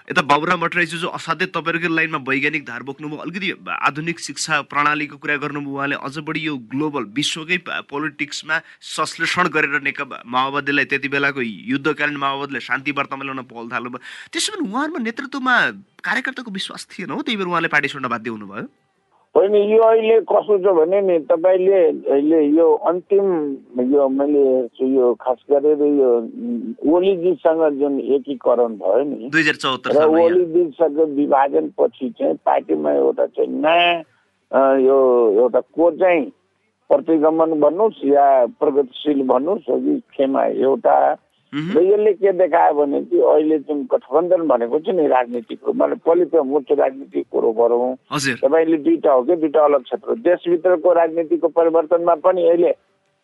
यता 0.08 0.22
बाबुराम 0.24 0.60
भट्टराईजी 0.62 0.98
जो 0.98 1.08
असाध्यै 1.10 1.48
तपाईँहरूकै 1.52 1.92
लाइनमा 1.92 2.20
वैज्ञानिक 2.28 2.64
धार 2.64 2.84
बोक्नुभयो 2.84 3.18
अलिकति 3.24 3.50
आधुनिक 3.68 4.20
शिक्षा 4.20 4.62
प्रणालीको 4.72 5.18
कुरा 5.20 5.36
गर्नुभयो 5.44 5.72
उहाँले 5.72 5.96
अझ 6.00 6.18
बढी 6.24 6.40
यो 6.40 6.56
ग्लोबल 6.72 7.04
विश्वकै 7.12 7.58
पोलिटिक्समा 7.92 8.56
संश्लेषण 8.92 9.48
गरेर 9.52 9.84
नेकपा 9.84 10.24
माओवादीलाई 10.24 10.86
त्यति 10.92 11.08
बेलाको 11.12 11.42
युद्धकालीन 11.44 12.18
माओवादीले 12.24 12.60
शान्ति 12.60 12.92
वार्ता 12.92 13.16
मिलाउन 13.16 13.44
पहल 13.52 13.68
थाल्नुभयो। 13.68 14.00
त्यसो 14.32 14.52
भने 14.56 14.70
उहाँहरूमा 14.72 15.00
नेतृत्वमा 15.04 15.56
कार्यकर्ताको 16.04 16.52
विश्वास 16.52 16.88
थिएन 16.92 17.12
हो? 17.12 17.22
त्यही 17.24 17.38
भएर 17.38 17.48
उहाँले 17.48 17.68
पार्टी 17.68 17.88
छोड्न 17.88 18.08
बाध्य 18.08 18.32
हुनुभयो। 18.32 18.68
होइन 19.38 19.56
यो 19.56 19.82
अहिले 19.84 20.20
कसो 20.26 20.58
छ 20.58 20.72
भने 20.74 21.02
नि 21.02 21.18
तपाईँले 21.30 21.82
अहिले 22.10 22.40
यो 22.50 22.68
अन्तिम 22.84 23.28
यो 23.86 24.08
मैले 24.10 24.46
यो 24.88 25.14
खास 25.14 25.44
गरेर 25.52 25.82
यो 25.94 26.10
ओलीजीसँग 26.90 27.62
जुन 27.78 28.00
एकीकरण 28.16 28.78
भयो 28.78 29.04
नि 29.04 29.30
र 29.94 30.06
ओलीजीसँग 30.18 31.00
विभाजन 31.14 31.70
पछि 31.78 32.10
चाहिँ 32.10 32.36
पार्टीमा 32.46 32.92
एउटा 32.94 33.26
चाहिँ 33.28 33.50
नयाँ 33.60 34.80
यो 34.82 34.98
एउटा 35.38 35.60
को 35.60 35.92
चाहिँ 35.92 36.26
प्रतिगमन 36.90 37.60
भन्नुहोस् 37.60 38.04
या 38.06 38.28
प्रगतिशील 38.58 39.22
भन्नुहोस् 39.28 39.70
कि 39.70 40.00
खेमा 40.18 40.46
एउटा 40.66 40.98
र 41.54 41.82
यसले 41.82 42.14
के 42.14 42.32
देखायो 42.38 42.74
भने 42.74 43.02
कि 43.08 43.20
अहिले 43.20 43.58
जुन 43.60 43.84
गठबन्धन 43.92 44.42
भनेको 44.48 44.80
चाहिँ 44.80 45.00
नि 45.00 45.08
राजनीतिको 45.08 45.74
पहिले 45.74 46.26
त 46.26 46.44
मुख्य 46.44 46.76
राजनीतिक 46.76 47.26
कुरो 47.32 47.52
गरौँ 47.60 47.96
तपाईँले 48.12 48.78
दुईवटा 48.78 49.12
हो 49.12 49.22
कि? 49.24 49.36
दुईवटा 49.36 49.64
अलग 49.64 49.82
क्षेत्र 49.84 50.16
देशभित्रको 50.28 50.94
राजनीतिको 50.94 51.48
परिवर्तनमा 51.48 52.16
पनि 52.26 52.48
अहिले 52.48 52.72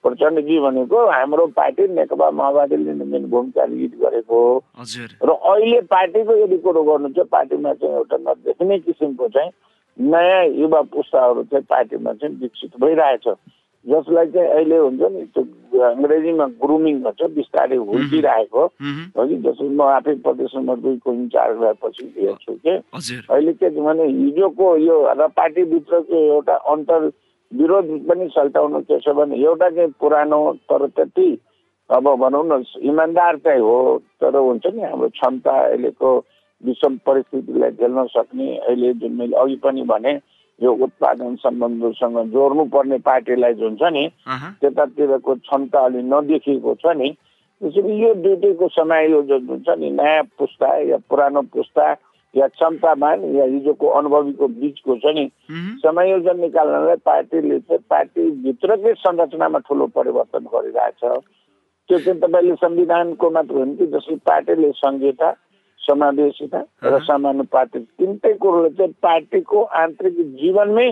प्रचण्डजी 0.03 0.59
भनेको 0.59 1.05
हाम्रो 1.11 1.45
पार्टी 1.55 1.87
नेकपा 1.95 2.29
माओवादीले 2.31 2.93
मेन 3.03 3.25
भूमिका 3.29 3.65
लिड 3.65 3.93
गरेको 3.99 4.39
र 5.23 5.29
अहिले 5.29 5.79
पार्टीको 5.91 6.35
यदि 6.43 6.57
कुरो 6.63 6.83
गर्नु 6.83 7.09
चाहिँ 7.15 7.27
पार्टीमा 7.31 7.73
चाहिँ 7.73 7.95
एउटा 7.95 8.17
नदेखिने 8.17 8.79
किसिमको 8.79 9.27
चाहिँ 9.35 9.51
नयाँ 9.99 10.43
युवा 10.59 10.81
पुस्ताहरू 10.91 11.43
चाहिँ 11.43 11.65
पार्टीमा 11.69 12.13
चाहिँ 12.13 12.35
विकसित 12.35 12.71
भइरहेछ। 12.81 13.27
जसलाई 13.85 14.27
चाहिँ 14.31 14.49
अहिले 14.49 14.77
हुन्छ 14.77 15.01
नि 15.13 15.21
त्यो 15.35 15.81
अङ्ग्रेजीमा 15.83 16.45
ग्रुमिङ 16.63 17.01
भन्छ 17.03 17.29
बिस्तारै 17.35 17.77
हुर्किरहेको 17.77 18.63
हो 18.63 19.25
कि? 19.27 19.35
जसरी 19.45 19.69
म 19.69 19.81
आफै 19.81 20.15
प्रदेश 20.23 20.51
नम्बर 20.55 20.75
दुईको 20.85 21.13
इन्चार्ज 21.13 21.57
भएपछि 21.59 22.05
हेर्छु 22.17 22.53
के? 22.63 22.75
अहिले 23.29 23.53
के 23.53 23.69
भने 23.69 24.05
हिजोको 24.07 24.75
यो 24.87 24.95
र 25.19 25.27
पार्टीभित्रको 25.35 26.15
एउटा 26.33 26.55
अन्तर 26.73 27.11
विरोध 27.51 27.89
पनि 28.09 28.27
सल्टाउनु 28.35 28.79
के 28.87 28.99
छ 28.99 29.15
भने 29.17 29.41
एउटा 29.43 29.69
चाहिँ 29.69 29.91
पुरानो 29.99 30.39
तर 30.71 30.87
त्यति 30.87 31.29
अब 31.89 32.07
भनौँ 32.19 32.43
न 32.47 32.63
इमान्दार 32.89 33.37
चाहिँ 33.45 33.61
हो 33.61 33.77
तर 34.21 34.37
हुन्छ 34.37 34.65
नि 34.65 34.81
हाम्रो 34.81 35.09
क्षमता 35.09 35.51
अहिलेको 35.65 36.11
विषम 36.63 36.95
परिस्थितिलाई 37.05 37.71
झेल्न 37.71 38.05
सक्ने 38.15 38.47
अहिले 38.57 38.93
जुन 39.01 39.11
मैले 39.19 39.35
अघि 39.37 39.55
पनि 39.63 39.81
भने 39.91 40.13
यो 40.61 40.71
उत्पादन 40.85 41.35
सम्बन्धसँग 41.35 42.17
जोड्नु 42.31 42.63
पर्ने 42.65 42.97
पार्टीलाई 42.97 43.53
जुन 43.53 43.75
छ 43.75 43.91
नि 43.93 44.07
त्यतातिरको 44.61 45.35
क्षमता 45.35 45.79
अलि 45.85 46.01
नदेखिएको 46.03 46.75
छ 46.75 46.95
नि 46.97 47.09
त्यसरी 47.61 47.95
यो 47.97 48.13
दुइटैको 48.13 48.67
समायोजन 48.69 49.47
जुन 49.47 49.61
छ 49.67 49.77
नि 49.79 49.89
नयाँ 49.89 50.23
पुस्ता 50.37 50.75
या 50.89 50.97
पुरानो 51.09 51.41
पुस्ता 51.53 51.91
या 52.35 52.47
क्षमतामान 52.47 53.23
या 53.35 53.45
हिजोको 53.45 53.87
अनुभवीको 53.87 54.47
बिचको 54.47 54.95
छ 54.97 55.13
नि 55.15 55.29
समायोजन 55.83 56.39
निकाल्नलाई 56.39 56.95
पार्टीले 57.05 57.59
चाहिँ 57.59 57.83
पार्टीभित्रकै 57.89 58.93
संरचनामा 58.93 59.59
ठुलो 59.59 59.87
परिवर्तन 59.97 60.45
गरिरहेछ। 60.53 61.01
त्यो 61.89 61.99
चाहिँ 61.99 62.19
तपाईँले 62.19 62.55
संविधानको 62.55 63.29
मात्र 63.29 63.53
होइन 63.53 63.75
कि 63.75 63.85
जसले 63.87 64.15
पार्टीले 64.25 64.71
संहिता 64.71 65.31
समावेशिता 65.87 66.59
र 66.83 66.99
समानुपातिक 67.07 67.83
तिनटै 67.99 68.33
कुरोले 68.41 68.69
चाहिँ 68.77 68.93
पार्टीको 69.01 69.63
आन्तरिक 69.83 70.15
जीवनमै 70.41 70.89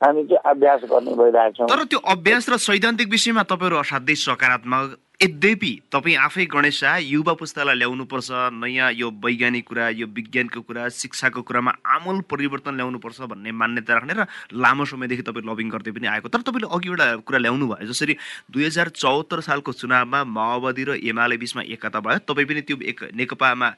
हामी 0.00 0.22
चाहिँ 0.24 0.42
अभ्यास 0.50 0.80
गर्ने 0.90 1.12
भइरहेछौँ। 1.20 1.68
तर 1.68 1.84
त्यो 1.90 1.98
अभ्यास 2.14 2.48
र 2.48 2.56
सैद्धान्तिक 2.68 3.08
विषयमा 3.10 3.42
तपाईँहरू 3.50 3.76
असाध्यै 3.76 4.14
सकारात्मक 4.14 4.86
यद्यपि 5.20 5.70
तपाईँ 5.90 6.14
आफै 6.14 6.44
गणेश 6.46 6.78
शाह 6.78 6.96
युवा 7.02 7.32
पुस्तालाई 7.34 7.76
ल्याउनुपर्छ 7.78 8.30
नयाँ 8.54 8.90
यो 8.94 9.10
वैज्ञानिक 9.18 9.64
कुरा 9.66 9.88
यो 9.98 10.06
विज्ञानको 10.14 10.60
कुरा 10.62 10.88
शिक्षाको 10.94 11.42
कुरामा 11.42 11.72
आमूल 11.94 12.20
परिवर्तन 12.30 12.74
ल्याउनुपर्छ 12.78 13.20
भन्ने 13.26 13.50
मान्यता 13.50 13.94
राख्ने 13.98 14.14
र 14.14 14.26
लामो 14.54 14.84
समयदेखि 14.86 15.22
तपाईँ 15.26 15.42
लबिङ 15.42 15.68
गर्दै 15.74 15.90
पनि 15.90 16.06
आएको। 16.06 16.28
तर 16.30 16.40
तपाईँले 16.46 16.70
अघि 16.70 16.88
एउटा 16.88 17.06
कुरा 17.26 17.38
ल्याउनु 17.42 17.66
भयो 17.66 17.86
जसरी 17.90 18.14
दुई 18.46 18.64
हजार 18.70 18.88
चौहत्तर 18.94 19.40
सालको 19.42 19.72
चुनावमा 19.74 20.22
माओवादी 20.22 20.84
र 20.86 20.90
एमाले 21.02 21.36
बिचमा 21.42 21.66
एकता 21.66 21.98
भयो। 21.98 22.22
तपाईँ 22.22 22.46
पनि 22.46 22.62
त्यो 22.62 22.78
एक 22.78 23.10
नेकपामा 23.18 23.68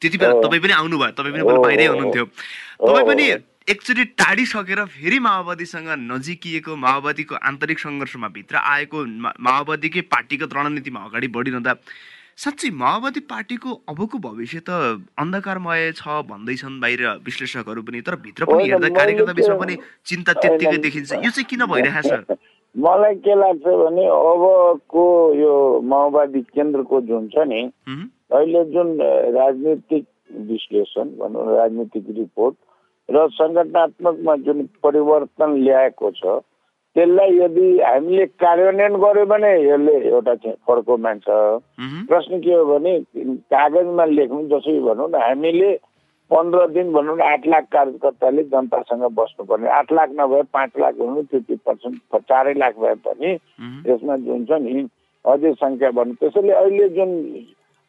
त्यति 0.00 0.16
बेला 0.16 0.40
तपाईँ 0.40 0.62
पनि 0.64 0.72
आउनुभयो 0.80 1.12
तपाईँ 1.12 1.32
पनि 1.36 1.60
बाहिरै 1.60 1.86
हुनुहुन्थ्यो। 1.92 2.24
तपाईँ 2.24 3.04
पनि 3.04 3.26
एकचोटि 3.68 4.04
टाढिसकेर 4.18 4.80
फेरि 4.86 5.18
माओवादीसँग 5.18 5.88
नजिकिएको 6.00 6.74
माओवादीको 6.78 7.34
आन्तरिक 7.48 7.78
सङ्घर्षमा 7.78 8.28
भित्र 8.34 8.56
आएको 8.72 8.98
माओवादीकै 9.42 10.00
पार्टीगत 10.12 10.54
रणनीतिमा 10.56 11.00
अगाडि 11.04 11.28
बढिरहँदा 11.36 11.72
साँच्चै 12.42 12.70
माओवादी 12.82 13.20
पार्टीको 13.32 13.70
अबको 13.90 14.18
भविष्य 14.26 14.60
त 14.68 15.02
अन्धकारमय 15.18 15.90
छ 15.98 16.22
भन्दैछन् 16.30 16.78
बाहिर 16.80 17.02
विश्लेषकहरू 17.26 17.82
पनि 17.82 18.00
तर 18.06 18.16
भित्र 18.26 18.44
पनि 18.46 18.68
हेर्दा 18.70 18.88
कार्यकर्ता 18.98 19.32
बिचमा 19.40 19.56
पनि 19.58 19.76
चिन्ता 20.10 20.32
त्यत्तिकै 20.38 20.78
देखिन्छ। 20.86 21.12
यो 21.26 21.30
चाहिँ 21.30 21.46
किन 21.50 21.66
भइरहेको 21.66 22.22
छ 22.22 22.38
मलाई 22.74 23.14
के 23.26 23.34
लाग्छ 23.40 23.66
भने 23.82 24.06
अबको 24.14 25.04
यो 25.42 25.54
माओवादी 25.90 26.42
केन्द्रको 26.54 27.00
जुन 27.10 27.28
छ 27.34 27.48
नि 27.50 27.60
अहिले 28.30 28.64
जुन 28.76 28.94
राजनीतिक 29.40 30.06
विश्लेषण 30.54 31.16
भनौँ 31.18 31.44
राजनीतिक 31.56 32.14
रिपोर्ट 32.22 32.56
र 33.08 33.28
सङ्गठनात्मकमा 33.32 34.36
जुन 34.44 34.62
परिवर्तन 34.82 35.50
ल्याएको 35.62 36.10
छ 36.18 36.40
त्यसलाई 36.96 37.32
यदि 37.38 37.66
हामीले 37.80 38.24
कार्यान्वयन 38.40 38.94
गर्यो 39.00 39.24
भने 39.30 39.50
यसले 39.62 39.94
एउटा 40.10 40.34
चाहिँ 40.34 40.56
फर्को 40.66 40.96
मान्छ। 40.96 41.26
प्रश्न 42.08 42.38
के 42.40 42.52
हो 42.52 42.64
भने 42.66 42.92
कागजमा 43.52 44.04
लेख्नु 44.16 44.42
जसरी 44.48 44.80
भनौँ 44.80 45.08
न 45.10 45.20
हामीले 45.22 45.70
पन्ध्र 46.30 46.66
दिन 46.72 46.92
भनौँ 46.92 47.16
न 47.16 47.20
आठ 47.22 47.46
लाख 47.46 47.64
कार्यकर्ताले 47.72 48.42
जनतासँग 48.50 49.04
बस्नुपर्ने। 49.12 49.68
आठ 49.70 49.92
लाख 49.92 50.08
नभए 50.20 50.42
पाँच 50.56 50.70
लाख 50.80 50.94
हुनु 51.00 51.22
फिफ्टी 51.30 51.56
पर्सेन्ट 51.66 52.16
चारै 52.16 52.54
लाख 52.54 52.78
भए 52.80 52.94
पनि 53.06 53.30
यसमा 53.90 54.16
जुन 54.24 54.44
छ 54.48 54.60
नि 54.64 54.88
अझै 55.24 55.52
सङ्ख्या 55.62 55.90
भन्नु 55.90 56.14
त्यसैले 56.20 56.52
अहिले 56.52 56.88
जुन 56.96 57.10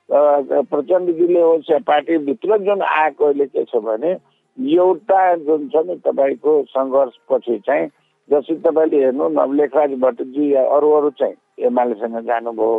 प्रचण्डजीले 0.10 1.42
होस् 1.42 1.72
या 1.72 1.78
पार्टीभित्र 1.88 2.58
जुन 2.68 2.82
आएको 2.82 3.26
अहिले 3.26 3.46
के 3.56 3.64
छ 3.64 3.82
भने 3.88 4.14
एउटा 4.58 5.22
जुन 5.38 5.68
छ 5.70 5.86
नि 5.86 5.96
तपाईँको 6.04 6.62
सङ्घर्षपछि 6.70 7.58
चाहिँ 7.62 7.88
जसरी 8.30 8.56
तपाईँले 8.62 9.04
हेर्नु 9.04 9.28
न 9.32 9.46
लेखराज 9.56 9.92
भट्टजी 10.00 10.54
या 10.54 10.64
अरू 10.72 10.92
अरू 10.94 11.10
चाहिँ 11.16 11.36
एमालेसँग 11.64 12.20
जानुभयो 12.26 12.78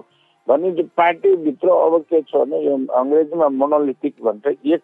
भने 0.49 0.70
जो 0.73 0.82
पार्टीभित्र 0.97 1.68
अब 1.78 2.00
के 2.02 2.20
छ 2.23 2.37
भने 2.37 2.64
यो 2.64 2.76
अङ्ग्रेजीमा 2.94 3.49
मोनोलिथिक 3.56 4.14
भन्छ 4.23 4.47
एक 4.47 4.82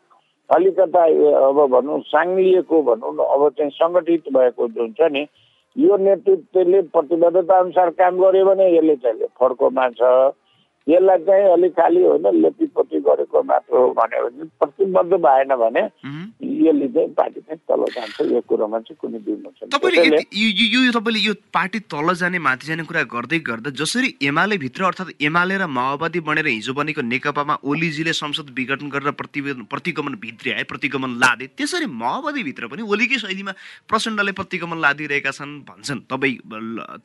अलिकता 0.50 1.04
अब 1.40 1.58
भनौँ 1.70 2.00
साङ्लिएको 2.06 2.82
भनौँ 2.84 3.12
अब 3.26 3.48
चाहिँ 3.50 3.70
सङ्गठित 3.72 4.32
भएको 4.32 4.68
जुन 4.70 4.92
छ 4.92 5.10
नि 5.10 5.26
यो 5.76 5.96
नेतृत्वले 5.98 6.82
प्रतिबद्धता 6.88 7.58
अनुसार 7.58 7.90
काम 7.92 8.18
गर्यो 8.18 8.44
भने 8.44 8.68
यसले 8.68 8.96
चाहिँ 8.98 9.26
फर्को 9.34 9.70
मान्छ 9.72 10.02
यसलाई 10.86 11.18
चाहिँ 11.20 11.44
अलिक 11.48 11.72
खालि 11.74 12.02
होइन 12.02 12.26
लेपीपोती 12.36 13.00
गरेको 13.02 13.42
मात्र 13.42 13.76
हो 13.76 13.88
भने 13.94 14.44
प्रतिबद्ध 14.60 15.12
भएन 15.16 15.54
भने 15.56 15.82
यसले 16.62 16.88
चाहिँ 16.94 17.10
पार्टी 17.18 17.40
चाहिँ 17.40 17.60
तल 17.68 17.82
जान्छ 17.94 18.16
यो 18.32 18.40
कुरोमा 18.48 18.78
चाहिँ 18.80 18.96
कुनै 19.00 19.18
दुर्म 19.26 19.46
छैन 19.58 19.68
तपाईँले 19.74 20.20
यो 20.34 20.92
तपाईँले 20.96 21.20
यो 21.26 21.34
पार्टी 21.54 21.78
तल 21.92 22.14
जाने 22.22 22.38
माथि 22.46 22.66
जाने 22.66 22.84
कुरा 22.90 23.02
गर्दै 23.14 23.38
गर्दा 23.48 23.70
जसरी 23.82 24.08
एमाले 24.28 24.56
भित्र 24.64 24.84
अर्थात् 24.84 25.10
एमाले 25.22 25.56
र 25.58 25.66
माओवादी 25.78 26.20
बनेर 26.28 26.46
हिजो 26.46 26.72
बनेको 26.74 27.02
नेकपामा 27.04 27.54
ओलीजीले 27.64 28.12
संसद 28.14 28.54
विघटन 28.56 28.88
गरेर 28.94 29.12
प्रति 29.20 29.40
प्रतिगमन 29.70 30.14
भित्रिआए 30.22 30.64
प्रतिगमन 30.72 31.10
लादे 31.22 31.46
त्यसरी 31.58 31.86
माओवादी 32.02 32.42
भित्र 32.42 32.66
पनि 32.72 32.82
ओलीकै 32.94 33.18
शैलीमा 33.24 33.52
प्रचण्डले 33.88 34.32
प्रतिगमन 34.40 34.78
लादिरहेका 34.80 35.30
छन् 35.30 35.54
भन्छन्। 35.68 36.00
तपाईँ 36.10 36.36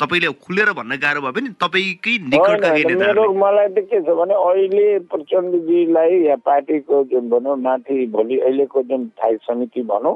तपाईँले 0.02 0.30
खुलेर 0.46 0.72
भन्न 0.80 0.98
गाह्रो 1.04 1.22
भए 1.22 1.34
पनि 1.38 1.50
तपाईँकै 1.58 2.14
निकटका 2.30 2.70
चाहिँ 2.70 3.78
के 3.90 4.00
छ 4.02 4.10
भने 4.20 4.36
अहिले 4.36 4.88
प्रचण्डजीलाई 5.12 6.14
या 6.26 6.36
पार्टीको 6.46 7.04
जुन 7.12 7.30
भनौँ 7.30 7.56
माथि 7.58 8.06
भोलि 8.14 8.38
अहिलेको 8.40 8.82
जुन 8.90 9.02
स्थायी 9.08 9.36
समिति 9.50 9.82
भनौँ 9.92 10.16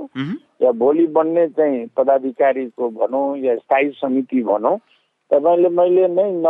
या 0.63 0.71
भोलि 0.77 1.05
बन्ने 1.17 1.47
चाहिँ 1.57 1.85
पदाधिकारीको 1.97 2.89
भनौँ 2.99 3.25
या 3.37 3.55
स्थायी 3.55 3.89
समिति 4.01 4.43
भनौँ 4.43 4.77
तपाईँले 5.31 5.69
मैले 5.69 6.07
नै 6.07 6.29
न 6.45 6.47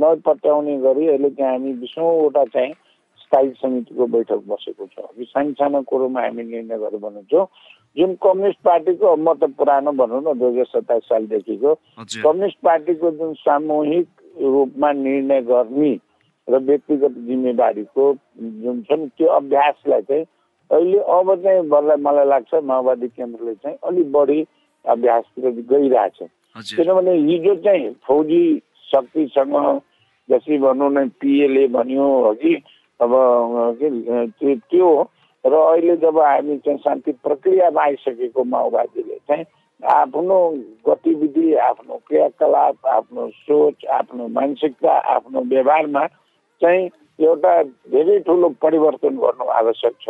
नपत्याउने 0.00 0.76
गरी 0.80 1.06
अहिले 1.08 1.30
चाहिँ 1.30 1.52
हामी 1.52 1.72
बिसौँवटा 1.80 2.44
चाहिँ 2.54 2.72
स्थायी 3.20 3.50
समितिको 3.60 4.06
बैठक 4.06 4.40
बसेको 4.48 4.86
छ। 4.86 4.98
अघि 4.98 5.24
सानो 5.24 5.52
सानो 5.58 5.80
कुरोमा 5.90 6.20
हामी 6.22 6.42
निर्णय 6.42 6.78
गरेर 6.78 7.00
बनाउँछौँ 7.00 7.46
जुन 7.96 8.14
कम्युनिस्ट 8.22 8.60
पार्टीको 8.64 9.16
म 9.16 9.34
त 9.34 9.50
पुरानो 9.58 9.92
भनौँ 10.00 10.20
न 10.22 10.38
दुई 10.38 10.50
हजार 10.50 10.64
सत्ताइस 10.72 11.02
सालदेखिको। 11.08 11.74
कम्युनिस्ट 12.22 12.58
पार्टीको 12.64 13.10
जुन 13.10 13.32
सामूहिक 13.42 14.08
रूपमा 14.42 14.92
निर्णय 14.92 15.40
गर्ने 15.50 15.92
र 16.48 16.58
व्यक्तिगत 16.60 17.14
जिम्मेवारीको 17.26 18.04
जुन 18.62 18.82
छ 18.88 18.98
नि 18.98 19.06
त्यो 19.18 19.28
अभ्यासलाई 19.40 20.02
चाहिँ 20.02 20.24
अहिले 20.70 20.98
अब 20.98 21.34
चाहिँ 21.42 21.62
बल्ल 21.68 21.96
मलाई 22.02 22.26
लाग्छ 22.26 22.54
माओवादी 22.64 23.08
केन्द्रले 23.08 23.54
चाहिँ 23.54 23.76
अलिक 23.84 24.12
बढी 24.12 24.40
अभ्यासतिर 24.84 25.50
गइरहेछ। 25.70 26.18
किनभने 26.76 27.12
हिजो 27.14 27.54
चाहिँ 27.64 27.90
फौजी 28.06 28.44
शक्तिसँग 28.92 29.54
जसरी 30.28 30.58
भनौँ 30.58 30.90
न 30.92 31.08
पिएले 31.20 31.66
भन्यो 31.68 32.06
अघि 32.30 32.54
अब 33.00 33.12
के 33.80 34.54
त्यो 34.54 34.90
र 35.44 35.52
अहिले 35.52 35.96
जब 36.00 36.18
हामी 36.18 36.56
चाहिँ 36.64 36.78
शान्ति 36.78 37.12
प्रक्रियामा 37.24 37.82
आइसकेको 37.82 38.44
माओवादीले 38.44 39.16
चाहिँ 39.28 39.44
आफ्नो 39.82 40.38
गतिविधि 40.88 41.54
आफ्नो 41.68 42.00
क्रियाकलाप 42.08 42.86
आफ्नो 42.88 43.28
सोच 43.28 43.84
आफ्नो 43.98 44.28
मानसिकता 44.38 44.92
आफ्नो 45.16 45.40
व्यवहारमा 45.52 46.06
चाहिँ 46.62 46.88
एउटा 47.20 47.62
धेरै 47.92 48.18
ठुलो 48.26 48.48
परिवर्तन 48.62 49.16
गर्नु 49.20 49.44
आवश्यक 49.60 49.94
छ। 50.00 50.08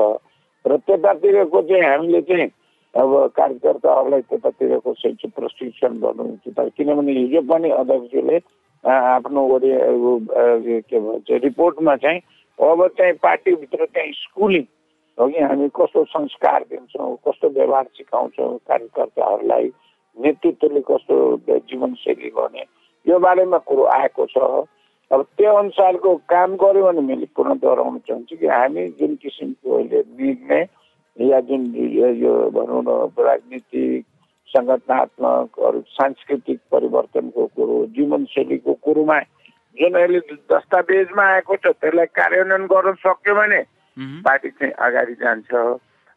र 0.67 0.77
त्यतातिरको 0.77 1.63
चाहिँ 1.63 1.83
हामीले 1.85 2.21
चाहिँ 2.29 2.49
अब 2.95 3.11
कार्यकर्ताहरूलाई 3.37 4.21
त्यतातिरको 4.21 4.95
शैक्षिक 4.95 5.33
प्रशिक्षण 5.37 5.99
गर्नु 6.03 6.69
किनभने 6.77 7.13
हिजो 7.13 7.41
पनि 7.51 7.71
अध्यक्षले 7.71 8.37
आफ्नो 8.85 9.43
के 9.63 10.99
भन्छ 11.01 11.43
रिपोर्टमा 11.45 11.97
चाहिँ 11.97 12.21
अब 12.59 12.87
चाहिँ 12.99 13.13
पार्टीभित्र 13.23 13.87
चाहिँ 13.87 14.13
स्कुलिङ 14.13 14.65
अघि 15.19 15.41
हामी 15.41 15.69
कस्तो 15.69 16.05
संस्कार 16.05 16.63
दिन्छौँ 16.71 17.17
कस्तो 17.29 17.49
व्यवहार 17.49 17.85
सिकाउँछौँ 17.97 18.57
कार्यकर्ताहरूलाई 18.69 19.73
नेतृत्वले 20.17 20.81
कस्तो 20.81 21.17
जीवनशैली 21.49 22.31
गर्ने 22.39 22.65
यो 23.07 23.19
बारेमा 23.19 23.59
कुरो 23.59 23.85
आएको 23.99 24.27
छ। 24.27 24.39
अब 25.13 25.23
त्यो 25.37 25.53
अनुसारको 25.55 26.15
काम 26.33 26.57
गऱ्यो 26.63 26.83
भने 26.87 27.01
मैले 27.09 27.27
पुनः 27.37 27.55
दोहोऱ्याउन 27.63 27.99
चाहन्छु 28.09 28.37
कि 28.37 28.47
हामी 28.47 28.89
जुन 29.01 29.15
किसिमको 29.23 29.77
अहिले 29.77 30.01
निर्णय 30.21 30.67
या 31.17 31.41
जुन 31.49 31.63
यो 32.25 32.33
भनौँ 32.57 32.83
न 32.89 32.89
राजनीतिक 33.19 34.05
सङ्गठनात्मक 34.49 35.61
अरू 35.67 35.81
सांस्कृतिक 35.99 36.59
परिवर्तनको 36.73 37.47
कुरो 37.57 37.77
जीवनशैलीको 37.95 38.73
कुरोमा 38.85 39.19
जुन 39.79 39.95
अहिले 40.01 40.21
दस्तावेजमा 40.51 41.25
आएको 41.35 41.57
छ 41.57 41.75
त्यसलाई 41.83 42.07
कार्यान्वयन 42.19 42.67
गर्न 42.73 42.93
सक्यो 43.05 43.35
भने 43.35 43.61
पार्टी 44.27 44.51
चाहिँ 44.51 44.73
अगाडि 44.87 45.15
जान्छ। 45.23 45.51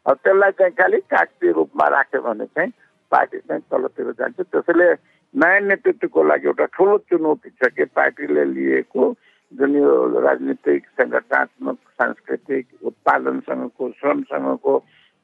अब 0.06 0.16
त्यसलाई 0.24 0.50
चाहिँ 0.58 0.72
खालि 0.78 1.00
कागती 1.10 1.52
रूपमा 1.52 1.86
राख्यो 1.94 2.20
भने 2.22 2.46
चाहिँ 2.46 2.72
पार्टी 3.12 3.38
चाहिँ 3.38 3.62
तलतिर 3.70 4.10
जान्छ। 4.18 4.40
त्यसैले 4.40 4.88
नयाँ 5.34 5.60
नेतृत्वको 5.60 6.22
लागि 6.24 6.46
एउटा 6.46 6.64
ठुलो 6.74 6.98
चुनौती 7.10 7.50
छ 7.50 7.68
कि 7.76 7.84
पार्टीले 7.92 8.44
लिएको 8.54 9.04
जुन 9.52 9.76
यो 9.76 10.20
राजनीतिक 10.20 10.86
सङ्गठनात्मक 11.00 11.76
सांस्कृतिक 12.00 12.66
उत्पादनसँगको 12.84 13.90
श्रमसँगको 14.00 14.74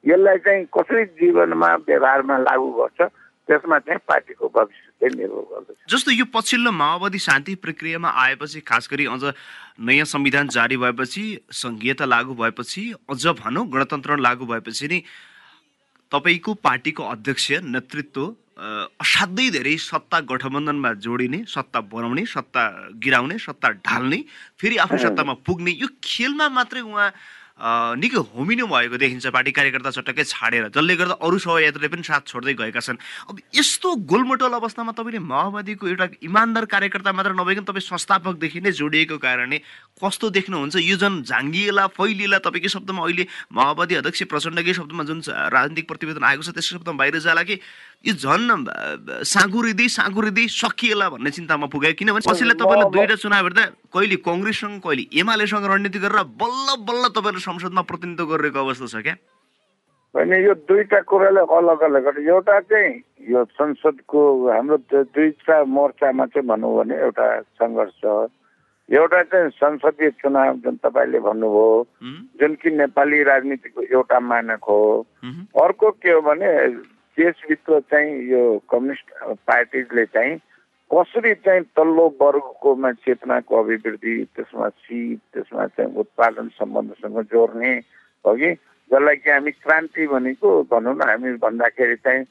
यसलाई 0.04 0.38
चाहिँ 0.44 0.64
कसरी 0.76 1.04
जीवनमा 1.20 1.74
व्यवहारमा 1.88 2.36
लागू 2.38 2.70
गर्छ 2.78 3.00
त्यसमा 3.48 3.78
चाहिँ 3.78 4.00
पार्टीको 4.08 4.48
भविष्य 4.48 4.90
चाहिँ 5.00 5.16
निर्भर 5.16 5.44
गर्दछ। 5.50 5.92
जस्तो 5.92 6.10
यो 6.12 6.24
पछिल्लो 6.34 6.72
माओवादी 6.72 7.18
शान्ति 7.18 7.54
प्रक्रियामा 7.64 8.10
आएपछि 8.24 8.60
खास 8.60 8.88
गरी 8.92 9.06
अझ 9.06 9.32
नयाँ 9.80 10.04
संविधान 10.04 10.48
जारी 10.56 10.76
भएपछि 10.76 11.24
सङ्घीयता 11.52 12.04
लागू 12.04 12.34
भएपछि 12.34 12.82
अझ 13.10 13.26
भनौँ 13.40 13.66
गणतन्त्र 13.72 14.16
लागू 14.20 14.46
भएपछि 14.46 14.88
नि 14.88 15.02
तपाईँको 16.12 16.54
पार्टीको 16.64 17.02
अध्यक्ष 17.10 17.50
नेतृत्व 17.64 18.24
असाध्यै 18.56 19.50
धेरै 19.50 19.76
सत्ता 19.82 20.20
गठबन्धनमा 20.30 20.92
जोडिने 21.02 21.44
सत्ता 21.50 21.80
बनाउने 21.90 22.24
सत्ता 22.26 22.62
गिराउने 23.02 23.38
सत्ता 23.38 23.68
ढाल्ने 23.82 24.18
फेरि 24.60 24.76
आफ्नो 24.78 24.98
सत्तामा 24.98 25.34
पुग्ने 25.42 25.70
यो 25.82 25.88
खेलमा 25.98 26.48
मात्रै 26.48 26.80
उहाँ 26.86 27.10
निकै 28.02 28.18
होमिनु 28.34 28.66
भएको 28.66 28.98
देखिन्छ। 28.98 29.30
पार्टी 29.30 29.50
कार्यकर्ता 29.54 29.90
चटक्कै 29.94 30.24
छाडेर 30.26 30.74
जसले 30.74 30.94
गर्दा 30.98 31.14
अरू 31.22 31.38
शोभायात्रीले 31.38 31.86
पनि 31.86 32.02
साथ 32.02 32.26
छोड्दै 32.26 32.54
गएका 32.58 32.82
छन्। 32.82 32.98
अब 33.30 33.38
यस्तो 33.54 33.88
गोलमोटल 34.10 34.58
अवस्थामा 34.58 34.90
तपाईँले 34.98 35.22
माओवादीको 35.22 35.86
एउटा 35.86 36.06
इमान्दार 36.18 36.64
कार्यकर्ता 36.66 37.10
मात्र 37.14 37.30
नभइकन 37.38 37.64
तपाईँ 37.70 37.86
संस्थापकदेखि 37.94 38.58
नै 38.58 38.72
जोडिएको 38.74 39.18
कारणले 39.22 39.58
कस्तो 40.02 40.30
देख्नुहुन्छ? 40.34 40.82
यो 40.82 40.96
झन् 40.98 41.22
झाङ्गिएला 41.22 41.86
फैलिएला 41.94 42.38
तपाईँकै 42.42 42.70
शब्दमा 42.74 43.02
अहिले 43.06 43.24
माओवादी 43.54 43.94
अध्यक्ष 44.02 44.22
प्रचण्डकै 44.34 44.74
शब्दमा 44.74 45.02
जुन 45.06 45.22
राजनीतिक 45.30 45.86
प्रतिवेदन 45.86 46.26
आएको 46.26 46.42
छ 46.42 46.58
त्यसको 46.58 46.82
शब्दमा 46.82 46.98
बाहिर 46.98 47.22
जाला 47.22 47.42
कि 47.46 47.62
यो 48.04 48.12
झन् 48.14 48.68
साँगुरिँदै 49.24 49.88
साँगुरिँदै 49.88 50.46
सकिएला 50.52 51.08
भन्ने 51.08 51.30
चिन्तामा 51.36 51.66
पुग्यो। 51.72 51.92
किनभने 51.96 52.28
पछिल्लो 52.28 52.54
तपाईँले 52.60 52.84
दुईवटा 52.92 53.16
चुनाव 53.16 53.44
हेर्दा 53.48 53.64
कहिले 53.88 54.16
कङ्ग्रेससँग 54.20 54.76
कहिले 54.84 55.04
एमालेसँग 55.20 55.64
रणनीति 55.72 55.98
गरेर 56.04 56.28
बल्ल 56.36 56.68
बल्ल 56.84 57.04
तपाईँले 57.16 57.40
संसदमा 57.48 57.82
प्रतिनिधित्व 57.88 58.28
गरिरहेको 58.28 58.60
अवस्था 58.60 58.86
छ 58.92 58.96
क्या? 59.08 59.16
होइन 60.14 60.32
यो 60.44 60.54
दुईटा 60.68 61.00
कुरालाई 61.08 61.48
अलग 61.48 61.80
अलग 61.82 62.04
एउटा 62.28 62.60
चाहिँ 62.68 62.92
यो 63.32 63.44
संसदको 63.56 64.20
हाम्रो 64.52 64.76
दुईटा 64.92 65.56
मोर्चामा 65.64 66.24
चाहिँ 66.28 66.46
भनौँ 66.48 66.76
भने 66.76 66.94
एउटा 67.08 67.26
सङ्घर्ष 67.58 68.00
एउटा 68.92 69.22
चाहिँ 69.32 69.50
संसदीय 69.58 70.10
चुनाव 70.20 70.54
जुन 70.60 70.76
तपाईँले 70.84 71.18
भन्नुभयो 71.24 71.68
जुन 72.40 72.54
कि 72.60 72.70
नेपाली 72.70 73.22
राजनीतिको 73.24 73.80
एउटा 73.90 74.18
मानक 74.20 74.64
हो। 74.68 74.80
अर्को 75.56 75.90
के 76.04 76.10
हो 76.12 76.20
भने 76.20 76.50
देशभित्र 77.18 77.80
चाहिँ 77.80 78.12
यो 78.30 78.42
कम्युनिस्ट 78.70 79.12
पार्टीले 79.46 80.04
चाहिँ 80.06 80.36
कसरी 80.90 81.34
चाहिँ 81.34 81.62
तल्लो 81.76 82.06
वर्गकोमा 82.20 82.90
चेतनाको 82.92 83.62
अभिवृद्धि 83.62 84.14
त्यसमा 84.36 84.68
सिप 84.68 85.20
त्यसमा 85.34 85.66
चाहिँ 85.66 85.94
उत्पादन 85.94 86.48
सम्बन्धसँग 86.58 87.20
जोड्ने 87.32 87.72
हो 88.24 88.34
कि? 88.34 88.50
जसलाई 88.90 89.16
कि 89.16 89.30
हामी 89.30 89.50
क्रान्ति 89.50 90.06
भनेको 90.06 90.50
भनौँ 90.62 90.94
न 90.96 91.08
हामी 91.08 91.32
भन्दाखेरि 91.38 91.96
चाहिँ 91.96 92.24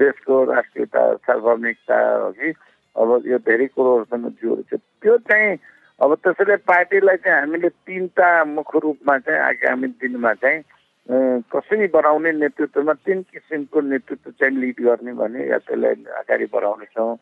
देशको 0.00 0.44
राष्ट्रियता 0.44 1.02
सार्वभौमिकता 1.14 2.00
हो 2.16 2.30
कि? 2.32 2.50
अब 2.96 3.22
यो 3.26 3.38
धेरै 3.38 3.66
कुरोहरूसँग 3.66 4.26
जोडिन्छ 4.42 4.80
त्यो 5.02 5.16
चाहिँ 5.18 5.56
अब 6.00 6.14
त्यसैले 6.14 6.56
पार्टीलाई 6.56 7.16
चाहिँ 7.16 7.40
हामीले 7.40 7.68
तिनवटा 7.68 8.28
मुख्य 8.44 8.78
रूपमा 8.82 9.18
चाहिँ 9.18 9.40
आगामी 9.40 9.88
दिनमा 10.00 10.32
चाहिँ 10.34 10.62
कसरी 11.08 11.86
बढाउने 11.86 12.32
नेतृत्वमा 12.32 12.92
तिन 12.92 13.22
किसिमको 13.22 13.80
नेतृत्व 13.80 14.30
चाहिँ 14.30 14.56
लिड 14.56 14.80
गर्ने 14.80 15.12
भने 15.12 15.46
या 15.48 15.58
त्यसलाई 15.58 15.94
अगाडि 16.20 16.46
बढाउनेछौँ 16.52 17.16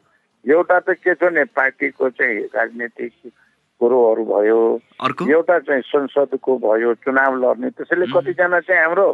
एउटा 0.45 0.79
त 0.81 0.91
के 0.99 1.15
छ 1.15 1.23
भने 1.23 1.45
पार्टीको 1.55 2.11
चाहिँ 2.11 2.39
राजनीतिक 2.55 3.13
कुरोहरू 3.81 4.25
भयो 4.25 4.61
एउटा 5.31 5.59
चाहिँ 5.59 5.83
संसदको 5.87 6.59
भयो 6.59 6.95
चुनाव 7.05 7.37
लड्ने 7.39 7.71
त्यसैले 7.71 8.07
कतिजना 8.13 8.61
चाहिँ 8.61 8.83
हाम्रो 8.83 9.09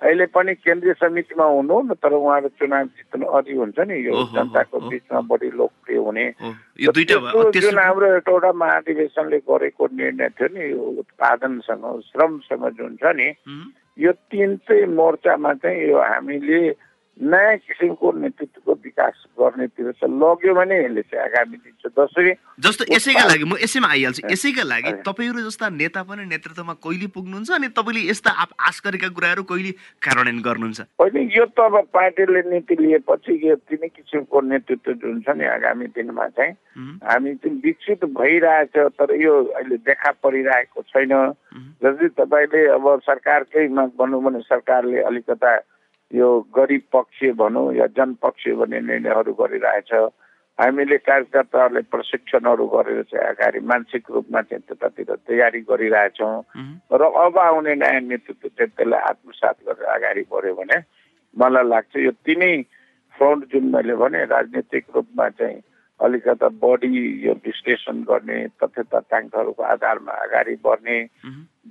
अहिले 0.00 0.26
पनि 0.32 0.54
केन्द्रीय 0.64 0.92
समितिमा 0.96 1.44
हुनु 1.44 1.94
तर 2.00 2.12
उहाँहरू 2.12 2.48
चुनाव 2.56 2.84
जित्नु 2.96 3.26
अधि 3.36 3.52
हुन्छ 3.52 3.78
नि 3.84 3.96
यो 4.06 4.12
जनताको 4.32 4.80
बिचमा 4.88 5.20
बढी 5.28 5.50
लोकप्रिय 5.60 5.98
हुने। 5.98 6.24
जुन 7.60 7.78
हाम्रो 7.78 8.06
एउटा 8.16 8.52
महाधिवेशनले 8.64 9.38
गरेको 9.44 9.86
निर्णय 9.92 10.28
थियो 10.40 10.48
नि 10.56 10.70
यो 10.72 10.82
उत्पादनसँग 11.04 11.84
श्रमसँग 12.08 12.64
जुन 12.80 12.96
छ 12.96 13.12
नि 13.12 13.28
यो 14.00 14.12
तिन 14.32 14.56
चाहिँ 14.64 14.86
मोर्चामा 14.96 15.52
चाहिँ 15.60 15.88
यो 15.90 15.98
हामीले 16.00 16.60
नयाँ 17.20 17.56
किसिमको 17.56 18.12
नेतृत्वको 18.16 18.72
विकास 18.84 19.16
गर्नेतिर 19.40 19.92
चाहिँ 19.92 20.14
लग्यो 20.16 20.54
भने 20.54 20.76
यसले 20.84 21.02
चाहिँ 21.02 21.24
आगामी 21.24 21.56
दिन 21.56 21.72
चाहिँ 21.76 21.92
जसरी 21.96 22.32
जस्तो 22.64 22.84
यसैका 22.94 23.24
लागि 23.28 23.44
म 23.44 23.56
यसैमा 23.60 23.88
आइहाल्छु। 23.88 24.22
यसैका 24.32 24.64
लागि 24.64 24.92
तपाईँहरू 25.04 25.40
जस्ता 25.44 25.68
नेता 25.68 26.02
पनि 26.08 26.24
नेतृत्वमा 26.32 26.74
कहिले 26.80 27.06
पुग्नुहुन्छ 27.12 27.50
अनि 27.50 27.68
तपाईँले 27.76 28.08
यस्ता 28.08 28.30
आश 28.56 28.80
गरेका 28.84 29.08
कुराहरू 29.12 29.42
कहिले 29.44 29.72
कार्यान्वयन 30.00 30.40
गर्नुहुन्छ? 30.40 30.80
होइन 30.96 31.16
यो 31.36 31.44
त 31.44 31.60
अब 31.60 31.76
पार्टीले 31.92 32.40
नीति 32.48 32.74
लिएपछि 32.80 33.32
यो 33.48 33.54
तिनै 33.68 33.88
किसिमको 33.88 34.40
नेतृत्व 34.40 34.92
जुन 35.04 35.20
छ 35.20 35.36
नि 35.36 35.44
आगामी 35.44 35.86
दिनमा 35.92 36.26
चाहिँ। 36.40 36.52
हामी 37.04 37.34
चाहिँ 37.36 37.60
विकसित 37.60 38.04
भइरहेछ 38.16 38.76
तर 38.96 39.14
यो 39.20 39.34
अहिले 39.60 39.76
देखा 39.84 40.10
परिरहेको 40.24 40.82
छैन। 40.88 41.12
जस्तै 41.84 42.08
तपाईँले 42.16 42.60
अब 42.76 42.84
सरकारकैमा 43.04 43.84
भनौँ 43.98 44.22
भने 44.24 44.40
सरकारले 44.48 45.00
अलिकता 45.04 45.52
यो 46.14 46.28
गरिब 46.56 46.82
पक्ष 46.92 47.18
भनौँ 47.38 47.74
या 47.74 47.86
जनपक्ष 47.96 48.48
भन्ने 48.58 48.80
निर्णयहरू 48.80 49.32
गरिरहेछ। 49.32 49.92
हामीले 50.58 50.96
कार्यकर्ताहरूलाई 51.06 51.82
प्रशिक्षणहरू 51.88 52.66
गरेर 52.66 53.02
चाहिँ 53.08 53.26
अगाडि 53.32 53.60
मानसिक 53.64 54.10
रूपमा 54.10 54.40
चाहिँ 54.42 54.62
त्यतातिर 54.68 55.14
तयारी 55.24 55.60
गरिरहेछौँ। 55.70 56.42
र 56.92 57.02
अब 57.24 57.38
आउने 57.38 57.74
नयाँ 57.80 58.00
नेतृत्व 58.10 58.48
चाहिँ 58.48 58.70
त्यसलाई 58.76 59.00
आत्मसात 59.10 59.56
गरेर 59.66 59.86
अगाडि 59.96 60.22
बढ्यो 60.28 60.54
भने 60.60 60.78
मलाई 61.36 61.64
लाग्छ 61.64 61.96
यो 61.96 62.12
तिनै 62.26 62.52
फ्रन्ट 63.16 63.44
जुन 63.52 63.64
मैले 63.72 63.94
भने 63.96 64.24
राजनीतिक 64.34 64.84
रूपमा 64.94 65.28
चाहिँ 65.38 65.62
अलिकता 66.00 66.48
बढी 66.60 66.92
यो 67.24 67.32
विश्लेषण 67.46 68.02
गर्ने 68.08 68.38
तथ्य 68.60 68.82
तथ्याङ्कहरूको 68.92 69.62
आधारमा 69.62 70.12
अगाडि 70.26 70.54
बढ्ने 70.64 70.96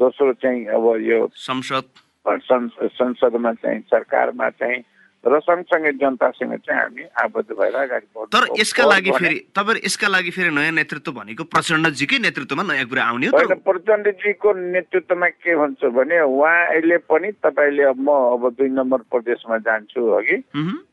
दोस्रो 0.02 0.34
चाहिँ 0.42 0.66
अब 0.66 0.86
यो 1.02 1.28
संसद। 1.34 1.86
संसदमा 2.28 3.54
चाहिँ 3.54 3.82
सरकारमा 3.82 4.50
चाहिँ 4.50 4.84
र 5.20 5.40
सँगसँगै 5.40 5.92
जनतासँग 6.00 6.54
चाहिँ 6.64 6.80
हामी 6.80 7.04
आबद्ध 7.24 7.52
भएर 7.52 7.76
अगाडि 7.76 8.08
बढ्छौँ 8.16 8.32
तर 8.32 8.44
यसका 8.60 8.84
लागि 8.88 9.12
फेरि 9.12 9.38
तपाईँहरू 9.52 9.86
यसका 9.86 10.08
लागि 10.08 10.32
फेरि 10.32 10.50
नयाँ 10.56 10.72
नेतृत्व 10.80 11.12
भनेको 11.12 11.44
प्रचण्डजीकै 11.44 12.18
नेतृत्वमा 12.24 12.64
नयाँ 12.64 12.88
कुरा 12.88 13.04
आउने 13.04 13.28
हो 13.28 13.56
प्रचण्डजीको 13.68 14.54
नेतृत्वमा 14.80 15.28
के 15.44 15.52
हुन्छ 15.60 15.82
भने 15.92 16.20
उहाँ 16.24 16.60
अहिले 16.68 16.98
पनि 17.04 17.32
तपाईँले 17.44 17.84
अब 17.92 18.00
म 18.00 18.10
अब 18.40 18.44
दुई 18.56 18.70
नम्बर 18.80 19.00
प्रदेशमा 19.12 19.58
जान्छु 19.68 20.00
अघि। 20.20 20.38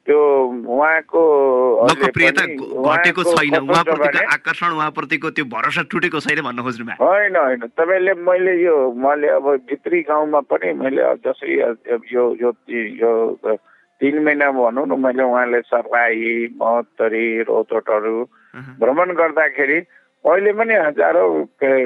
त्यो 0.07 0.19
उहाँको 0.75 1.23
लोकप्रियता 1.87 2.43
घटेको 2.43 3.23
छैन। 3.23 3.55
उहाँप्रतिको 3.63 4.27
आकर्षण 4.35 4.71
उहाँप्रतिको 4.75 5.31
त्यो 5.39 5.45
भरोसा 5.55 5.83
टुटेको 5.91 6.19
छैन 6.27 6.43
भन्न 6.43 6.63
खोज्नु 6.67 6.99
होइन 6.99 7.37
होइन। 7.37 7.63
तपाईँले 7.79 8.15
मैले 8.27 8.55
यो 8.63 8.75
मैले 8.91 9.29
अब 9.39 9.47
भित्री 9.71 10.03
गाउँमा 10.11 10.41
पनि 10.51 10.73
मैले 10.83 11.03
जसै 11.23 11.47
यो 12.11 12.25
यो 12.43 12.51
तिन 14.01 14.19
महिना 14.25 14.51
भनौँ 14.53 14.87
न 14.87 15.01
मैले 15.01 15.23
उहाँले 15.23 15.61
सर्लाही 15.63 16.33
महोत्तरी 16.57 17.27
रोतोटहरू 17.43 18.23
भ्रमण 18.79 19.13
गर्दाखेरि 19.15 19.79
अहिले 20.25 20.53
पनि 20.53 20.75
हजारौँ 20.77 21.33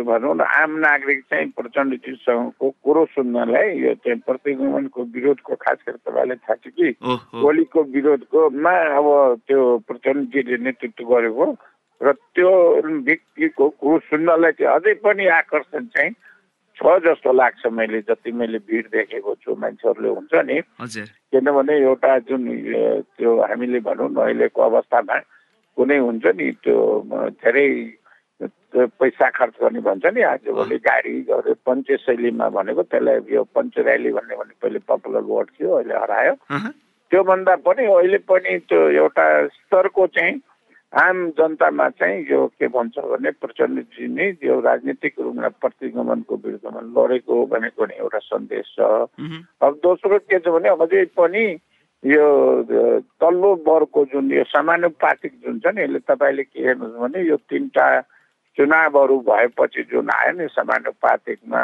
भनौँ 0.02 0.34
न 0.34 0.40
आम 0.40 0.76
नागरिक 0.78 1.20
चाहिँ 1.24 1.46
प्रचण्डजीसँगको 1.52 2.70
कुरो 2.84 3.04
सुन्नलाई 3.06 3.78
यो 3.78 3.94
चाहिँ 3.96 4.18
प्रतिगमनको 4.20 5.02
विरोधको 5.14 5.54
खास 5.56 5.78
गरी 5.86 5.98
तपाईँले 6.00 6.34
थाहा 6.36 6.54
छ 6.56 6.72
कि 6.72 6.94
ओलीको 7.38 7.82
विरोधकोमा 7.90 8.72
अब 8.96 9.06
त्यो 9.46 9.60
प्रचण्डजीले 9.86 10.56
नेतृत्व 10.58 11.04
गरेको 11.06 11.46
र 12.00 12.12
त्यो 12.32 12.50
व्यक्तिको 13.02 13.68
कुरो 13.76 13.98
सुन्नलाई 14.08 14.52
चाहिँ 14.52 14.74
अझै 14.74 14.94
पनि 14.98 15.26
आकर्षण 15.36 15.84
चाहिँ 15.92 16.14
छ 16.80 16.98
जस्तो 17.04 17.32
लाग्छ 17.32 17.66
मैले 17.76 18.00
जति 18.08 18.32
मैले 18.32 18.58
भिड 18.64 18.86
देखेको 18.92 19.34
छु 19.44 19.54
मान्छेहरूले 19.54 20.08
हुन्छ 20.08 20.34
नि। 20.48 20.60
किनभने 21.30 21.74
एउटा 21.78 22.18
जुन 22.28 22.42
त्यो 23.16 23.30
हामीले 23.40 23.80
भनौँ 23.84 24.08
न 24.10 24.16
अहिलेको 24.16 24.62
अवस्थामा 24.62 25.16
कुनै 25.76 25.98
हुन्छ 25.98 26.26
नि 26.40 26.50
त्यो 26.64 26.76
धेरै 27.44 27.68
पैसा 28.72 29.28
खर्च 29.36 29.54
गर्ने 29.60 29.80
भन्छ 29.84 30.06
नि 30.14 30.22
आजभोलि 30.22 30.76
गाडी 30.78 31.14
पञ्च 31.68 31.88
शैलीमा 32.06 32.48
भनेको 32.48 32.82
त्यसलाई 32.88 33.34
यो 33.34 33.42
पञ्च 33.54 33.78
ऱ्याली 33.78 34.12
भन्ने 34.16 34.36
भने 34.40 34.54
पहिले 34.62 34.78
पपुलर 34.88 35.24
वर्ड 35.28 35.48
थियो 35.60 35.70
अहिले 35.76 35.94
हरायो। 35.94 36.34
त्योभन्दा 37.10 37.56
पनि 37.66 37.84
अहिले 37.92 38.18
पनि 38.30 38.58
त्यो 38.70 38.80
एउटा 39.04 39.26
स्तरको 39.46 40.06
चाहिँ 40.06 40.34
आम 40.92 41.18
जनतामा 41.38 41.88
चाहिँ 41.88 42.26
यो 42.30 42.46
के 42.58 42.66
भन्छ 42.66 42.98
भने 42.98 43.30
प्रचण्डजी 43.30 44.06
नै 44.10 44.26
यो 44.42 44.58
राजनीतिक 44.60 45.20
रूपमा 45.20 45.48
प्रतिगमनको 45.62 46.36
विरुद्धमा 46.36 46.80
लडेको 46.96 47.34
भनेको 47.46 47.86
नि 47.86 47.94
एउटा 47.94 48.18
सन्देश 48.18 48.74
छ। 48.74 48.80
अब 49.62 49.78
दोस्रो 49.82 50.18
के 50.18 50.38
छ 50.38 50.48
भने 50.50 50.68
अझै 50.68 51.04
पनि 51.14 51.44
यो 52.02 52.26
तल्लो 53.22 53.50
वर्गको 53.66 54.04
जुन 54.04 54.32
यो 54.32 54.44
समानुपातिक 54.50 55.32
जुन 55.46 55.58
छ 55.62 55.74
नि 55.74 55.82
यसले 55.82 55.98
तपाईँले 56.10 56.42
के 56.42 56.58
हेर्नुहोस् 56.58 57.00
भने 57.00 57.22
यो 57.22 57.36
तिनवटा 57.36 57.86
चुनावहरू 58.58 59.18
भएपछि 59.30 59.82
जुन 59.92 60.10
आयो 60.10 60.32
नि 60.38 60.46
समानुपातिकमा 60.50 61.62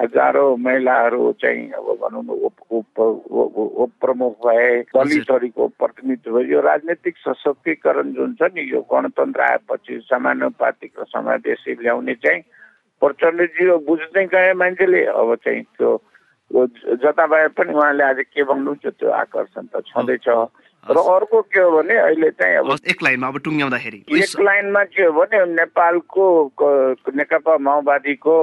हजारौँ 0.00 0.56
महिलाहरू 0.56 1.32
चाहिँ 1.40 1.64
अब 1.76 1.88
भनौँ 2.02 2.22
न 2.24 2.30
उप 2.48 3.92
प्रमुख 4.00 4.32
भए 4.46 4.68
दलितहरूको 4.96 5.66
प्रतिनिधित्व। 5.76 6.30
भयो 6.36 6.46
यो 6.52 6.60
राजनीतिक 6.60 7.14
सशक्तिकरण 7.20 8.12
जुन 8.16 8.34
छ 8.40 8.48
नि 8.54 8.62
यो 8.72 8.80
गणतन्त्र 8.88 9.40
आएपछि 9.50 10.00
समानुपातिक 10.08 10.92
र 11.00 11.04
समावेशी 11.12 11.72
ल्याउने 11.82 12.14
चाहिँ 12.24 12.40
प्रचण्डजी 13.02 13.64
बुझ्दै 13.88 14.24
गए 14.32 14.52
मान्छेले। 14.56 15.04
अब 15.20 15.34
चाहिँ 15.44 15.62
त्यो 15.76 15.90
जता 17.04 17.26
भए 17.26 17.48
पनि 17.56 17.72
उहाँले 17.74 18.04
आज 18.04 18.18
के 18.32 18.42
भन्नुहुन्छ 18.42 18.86
त्यो 18.86 19.10
आकर्षण 19.20 19.64
त 19.68 19.84
छँदैछ। 19.86 20.28
र 20.88 20.96
अर्को 20.96 21.40
के 21.52 21.60
हो 21.60 21.70
भने 21.76 21.96
अहिले 22.08 22.30
चाहिँ 22.40 22.56
अब 22.56 22.88
एक 22.88 23.02
लाइनमा 23.04 23.28
अब 23.28 23.38
टुङ्ग्याउँदाखेरि। 23.44 23.98
एक 24.16 24.40
लाइनमा 24.40 24.82
के 24.96 25.02
हो 25.04 25.12
भने 25.12 25.38
नेपालको 25.60 26.24
नेकपा 27.14 27.56
माओवादीको 27.68 28.36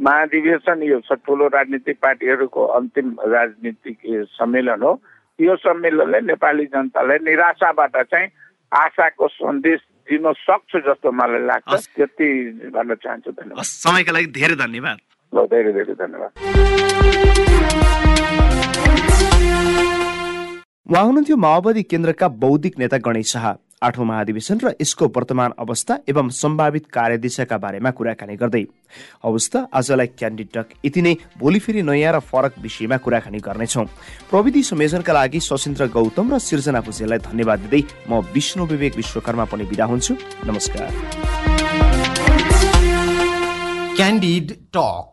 महाधिवेशन 0.00 0.82
यो 0.82 0.98
ठुलो 1.14 1.46
राजनीतिक 1.54 1.96
पार्टीहरूको 2.02 2.64
अन्तिम 2.76 3.06
राजनीतिक 3.20 3.98
सम्मेलन 4.34 4.82
हो। 4.82 4.92
यो 5.38 5.54
सम्मेलनले 5.56 6.20
नेपाली 6.20 6.64
जनतालाई 6.74 7.18
निराशाबाट 7.24 7.96
चाहिँ 8.10 8.28
आशाको 8.72 9.28
सन्देश 9.28 9.80
दिन 10.10 10.32
सक्छ 10.34 10.76
जस्तो 10.86 11.12
मलाई 11.12 11.46
लाग्छ। 11.46 11.72
त्यति 11.96 12.28
भन्न 12.74 12.94
चाहन्छु। 12.94 13.30
धन्यवाद। 13.30 13.64
समयका 13.64 14.12
लागि 14.12 14.26
धेरै 14.34 14.56
धन्यवाद। 14.56 14.98
ल 15.32 15.46
धेरै 15.46 15.72
धेरै 15.72 15.94
धन्यवाद। 15.94 16.30
उहाँ 20.90 21.04
हुनुहुन्थ्यो 21.04 21.36
माओवादी 21.36 21.82
केन्द्रका 21.82 22.28
बौद्धिक 22.42 22.78
नेता 22.78 22.98
गणेश 22.98 23.32
शाह। 23.32 23.46
आठौँ 23.84 24.04
महाधिवेशन 24.06 24.58
र 24.58 24.72
यसको 24.80 25.06
वर्तमान 25.16 25.52
अवस्था 25.58 25.98
एवं 26.08 26.28
सम्भावित 26.32 26.86
कार्यदिशाका 26.88 27.56
बारेमा 27.58 27.90
कुराकानी 27.90 28.36
गर्दै। 28.36 28.64
अवस्था 29.24 29.58
आजलाई 29.74 30.06
क्यान्डिडक 30.18 30.66
यति 30.84 31.02
नै। 31.02 31.14
भोलि 31.38 31.58
फेरि 31.58 31.82
नयाँ 31.82 32.12
र 32.12 32.18
फरक 32.22 32.54
विषयमा 32.58 32.96
कुराकानी 32.96 33.38
गर्नेछौ। 33.38 33.84
प्रविधि 34.30 34.62
संयोजनका 34.64 35.12
लागि 35.12 35.40
सशिन्द्र 35.42 35.86
गौतम 35.92 36.32
र 36.32 36.38
सिर्जना 36.40 36.80
भुजेललाई 36.80 37.18
धन्यवाद 37.28 37.58
दिँदै 37.60 37.82
म 38.08 38.24
विष्णु 38.34 38.64
विवेक 38.66 38.96
विश्वकर्मा 38.96 39.44
पनि 39.52 39.64
बिदा 39.68 39.84
हुन्छु। 39.84 40.14
नमस्कार। 40.46 40.88
Candid 43.96 44.46
talk 44.72 45.10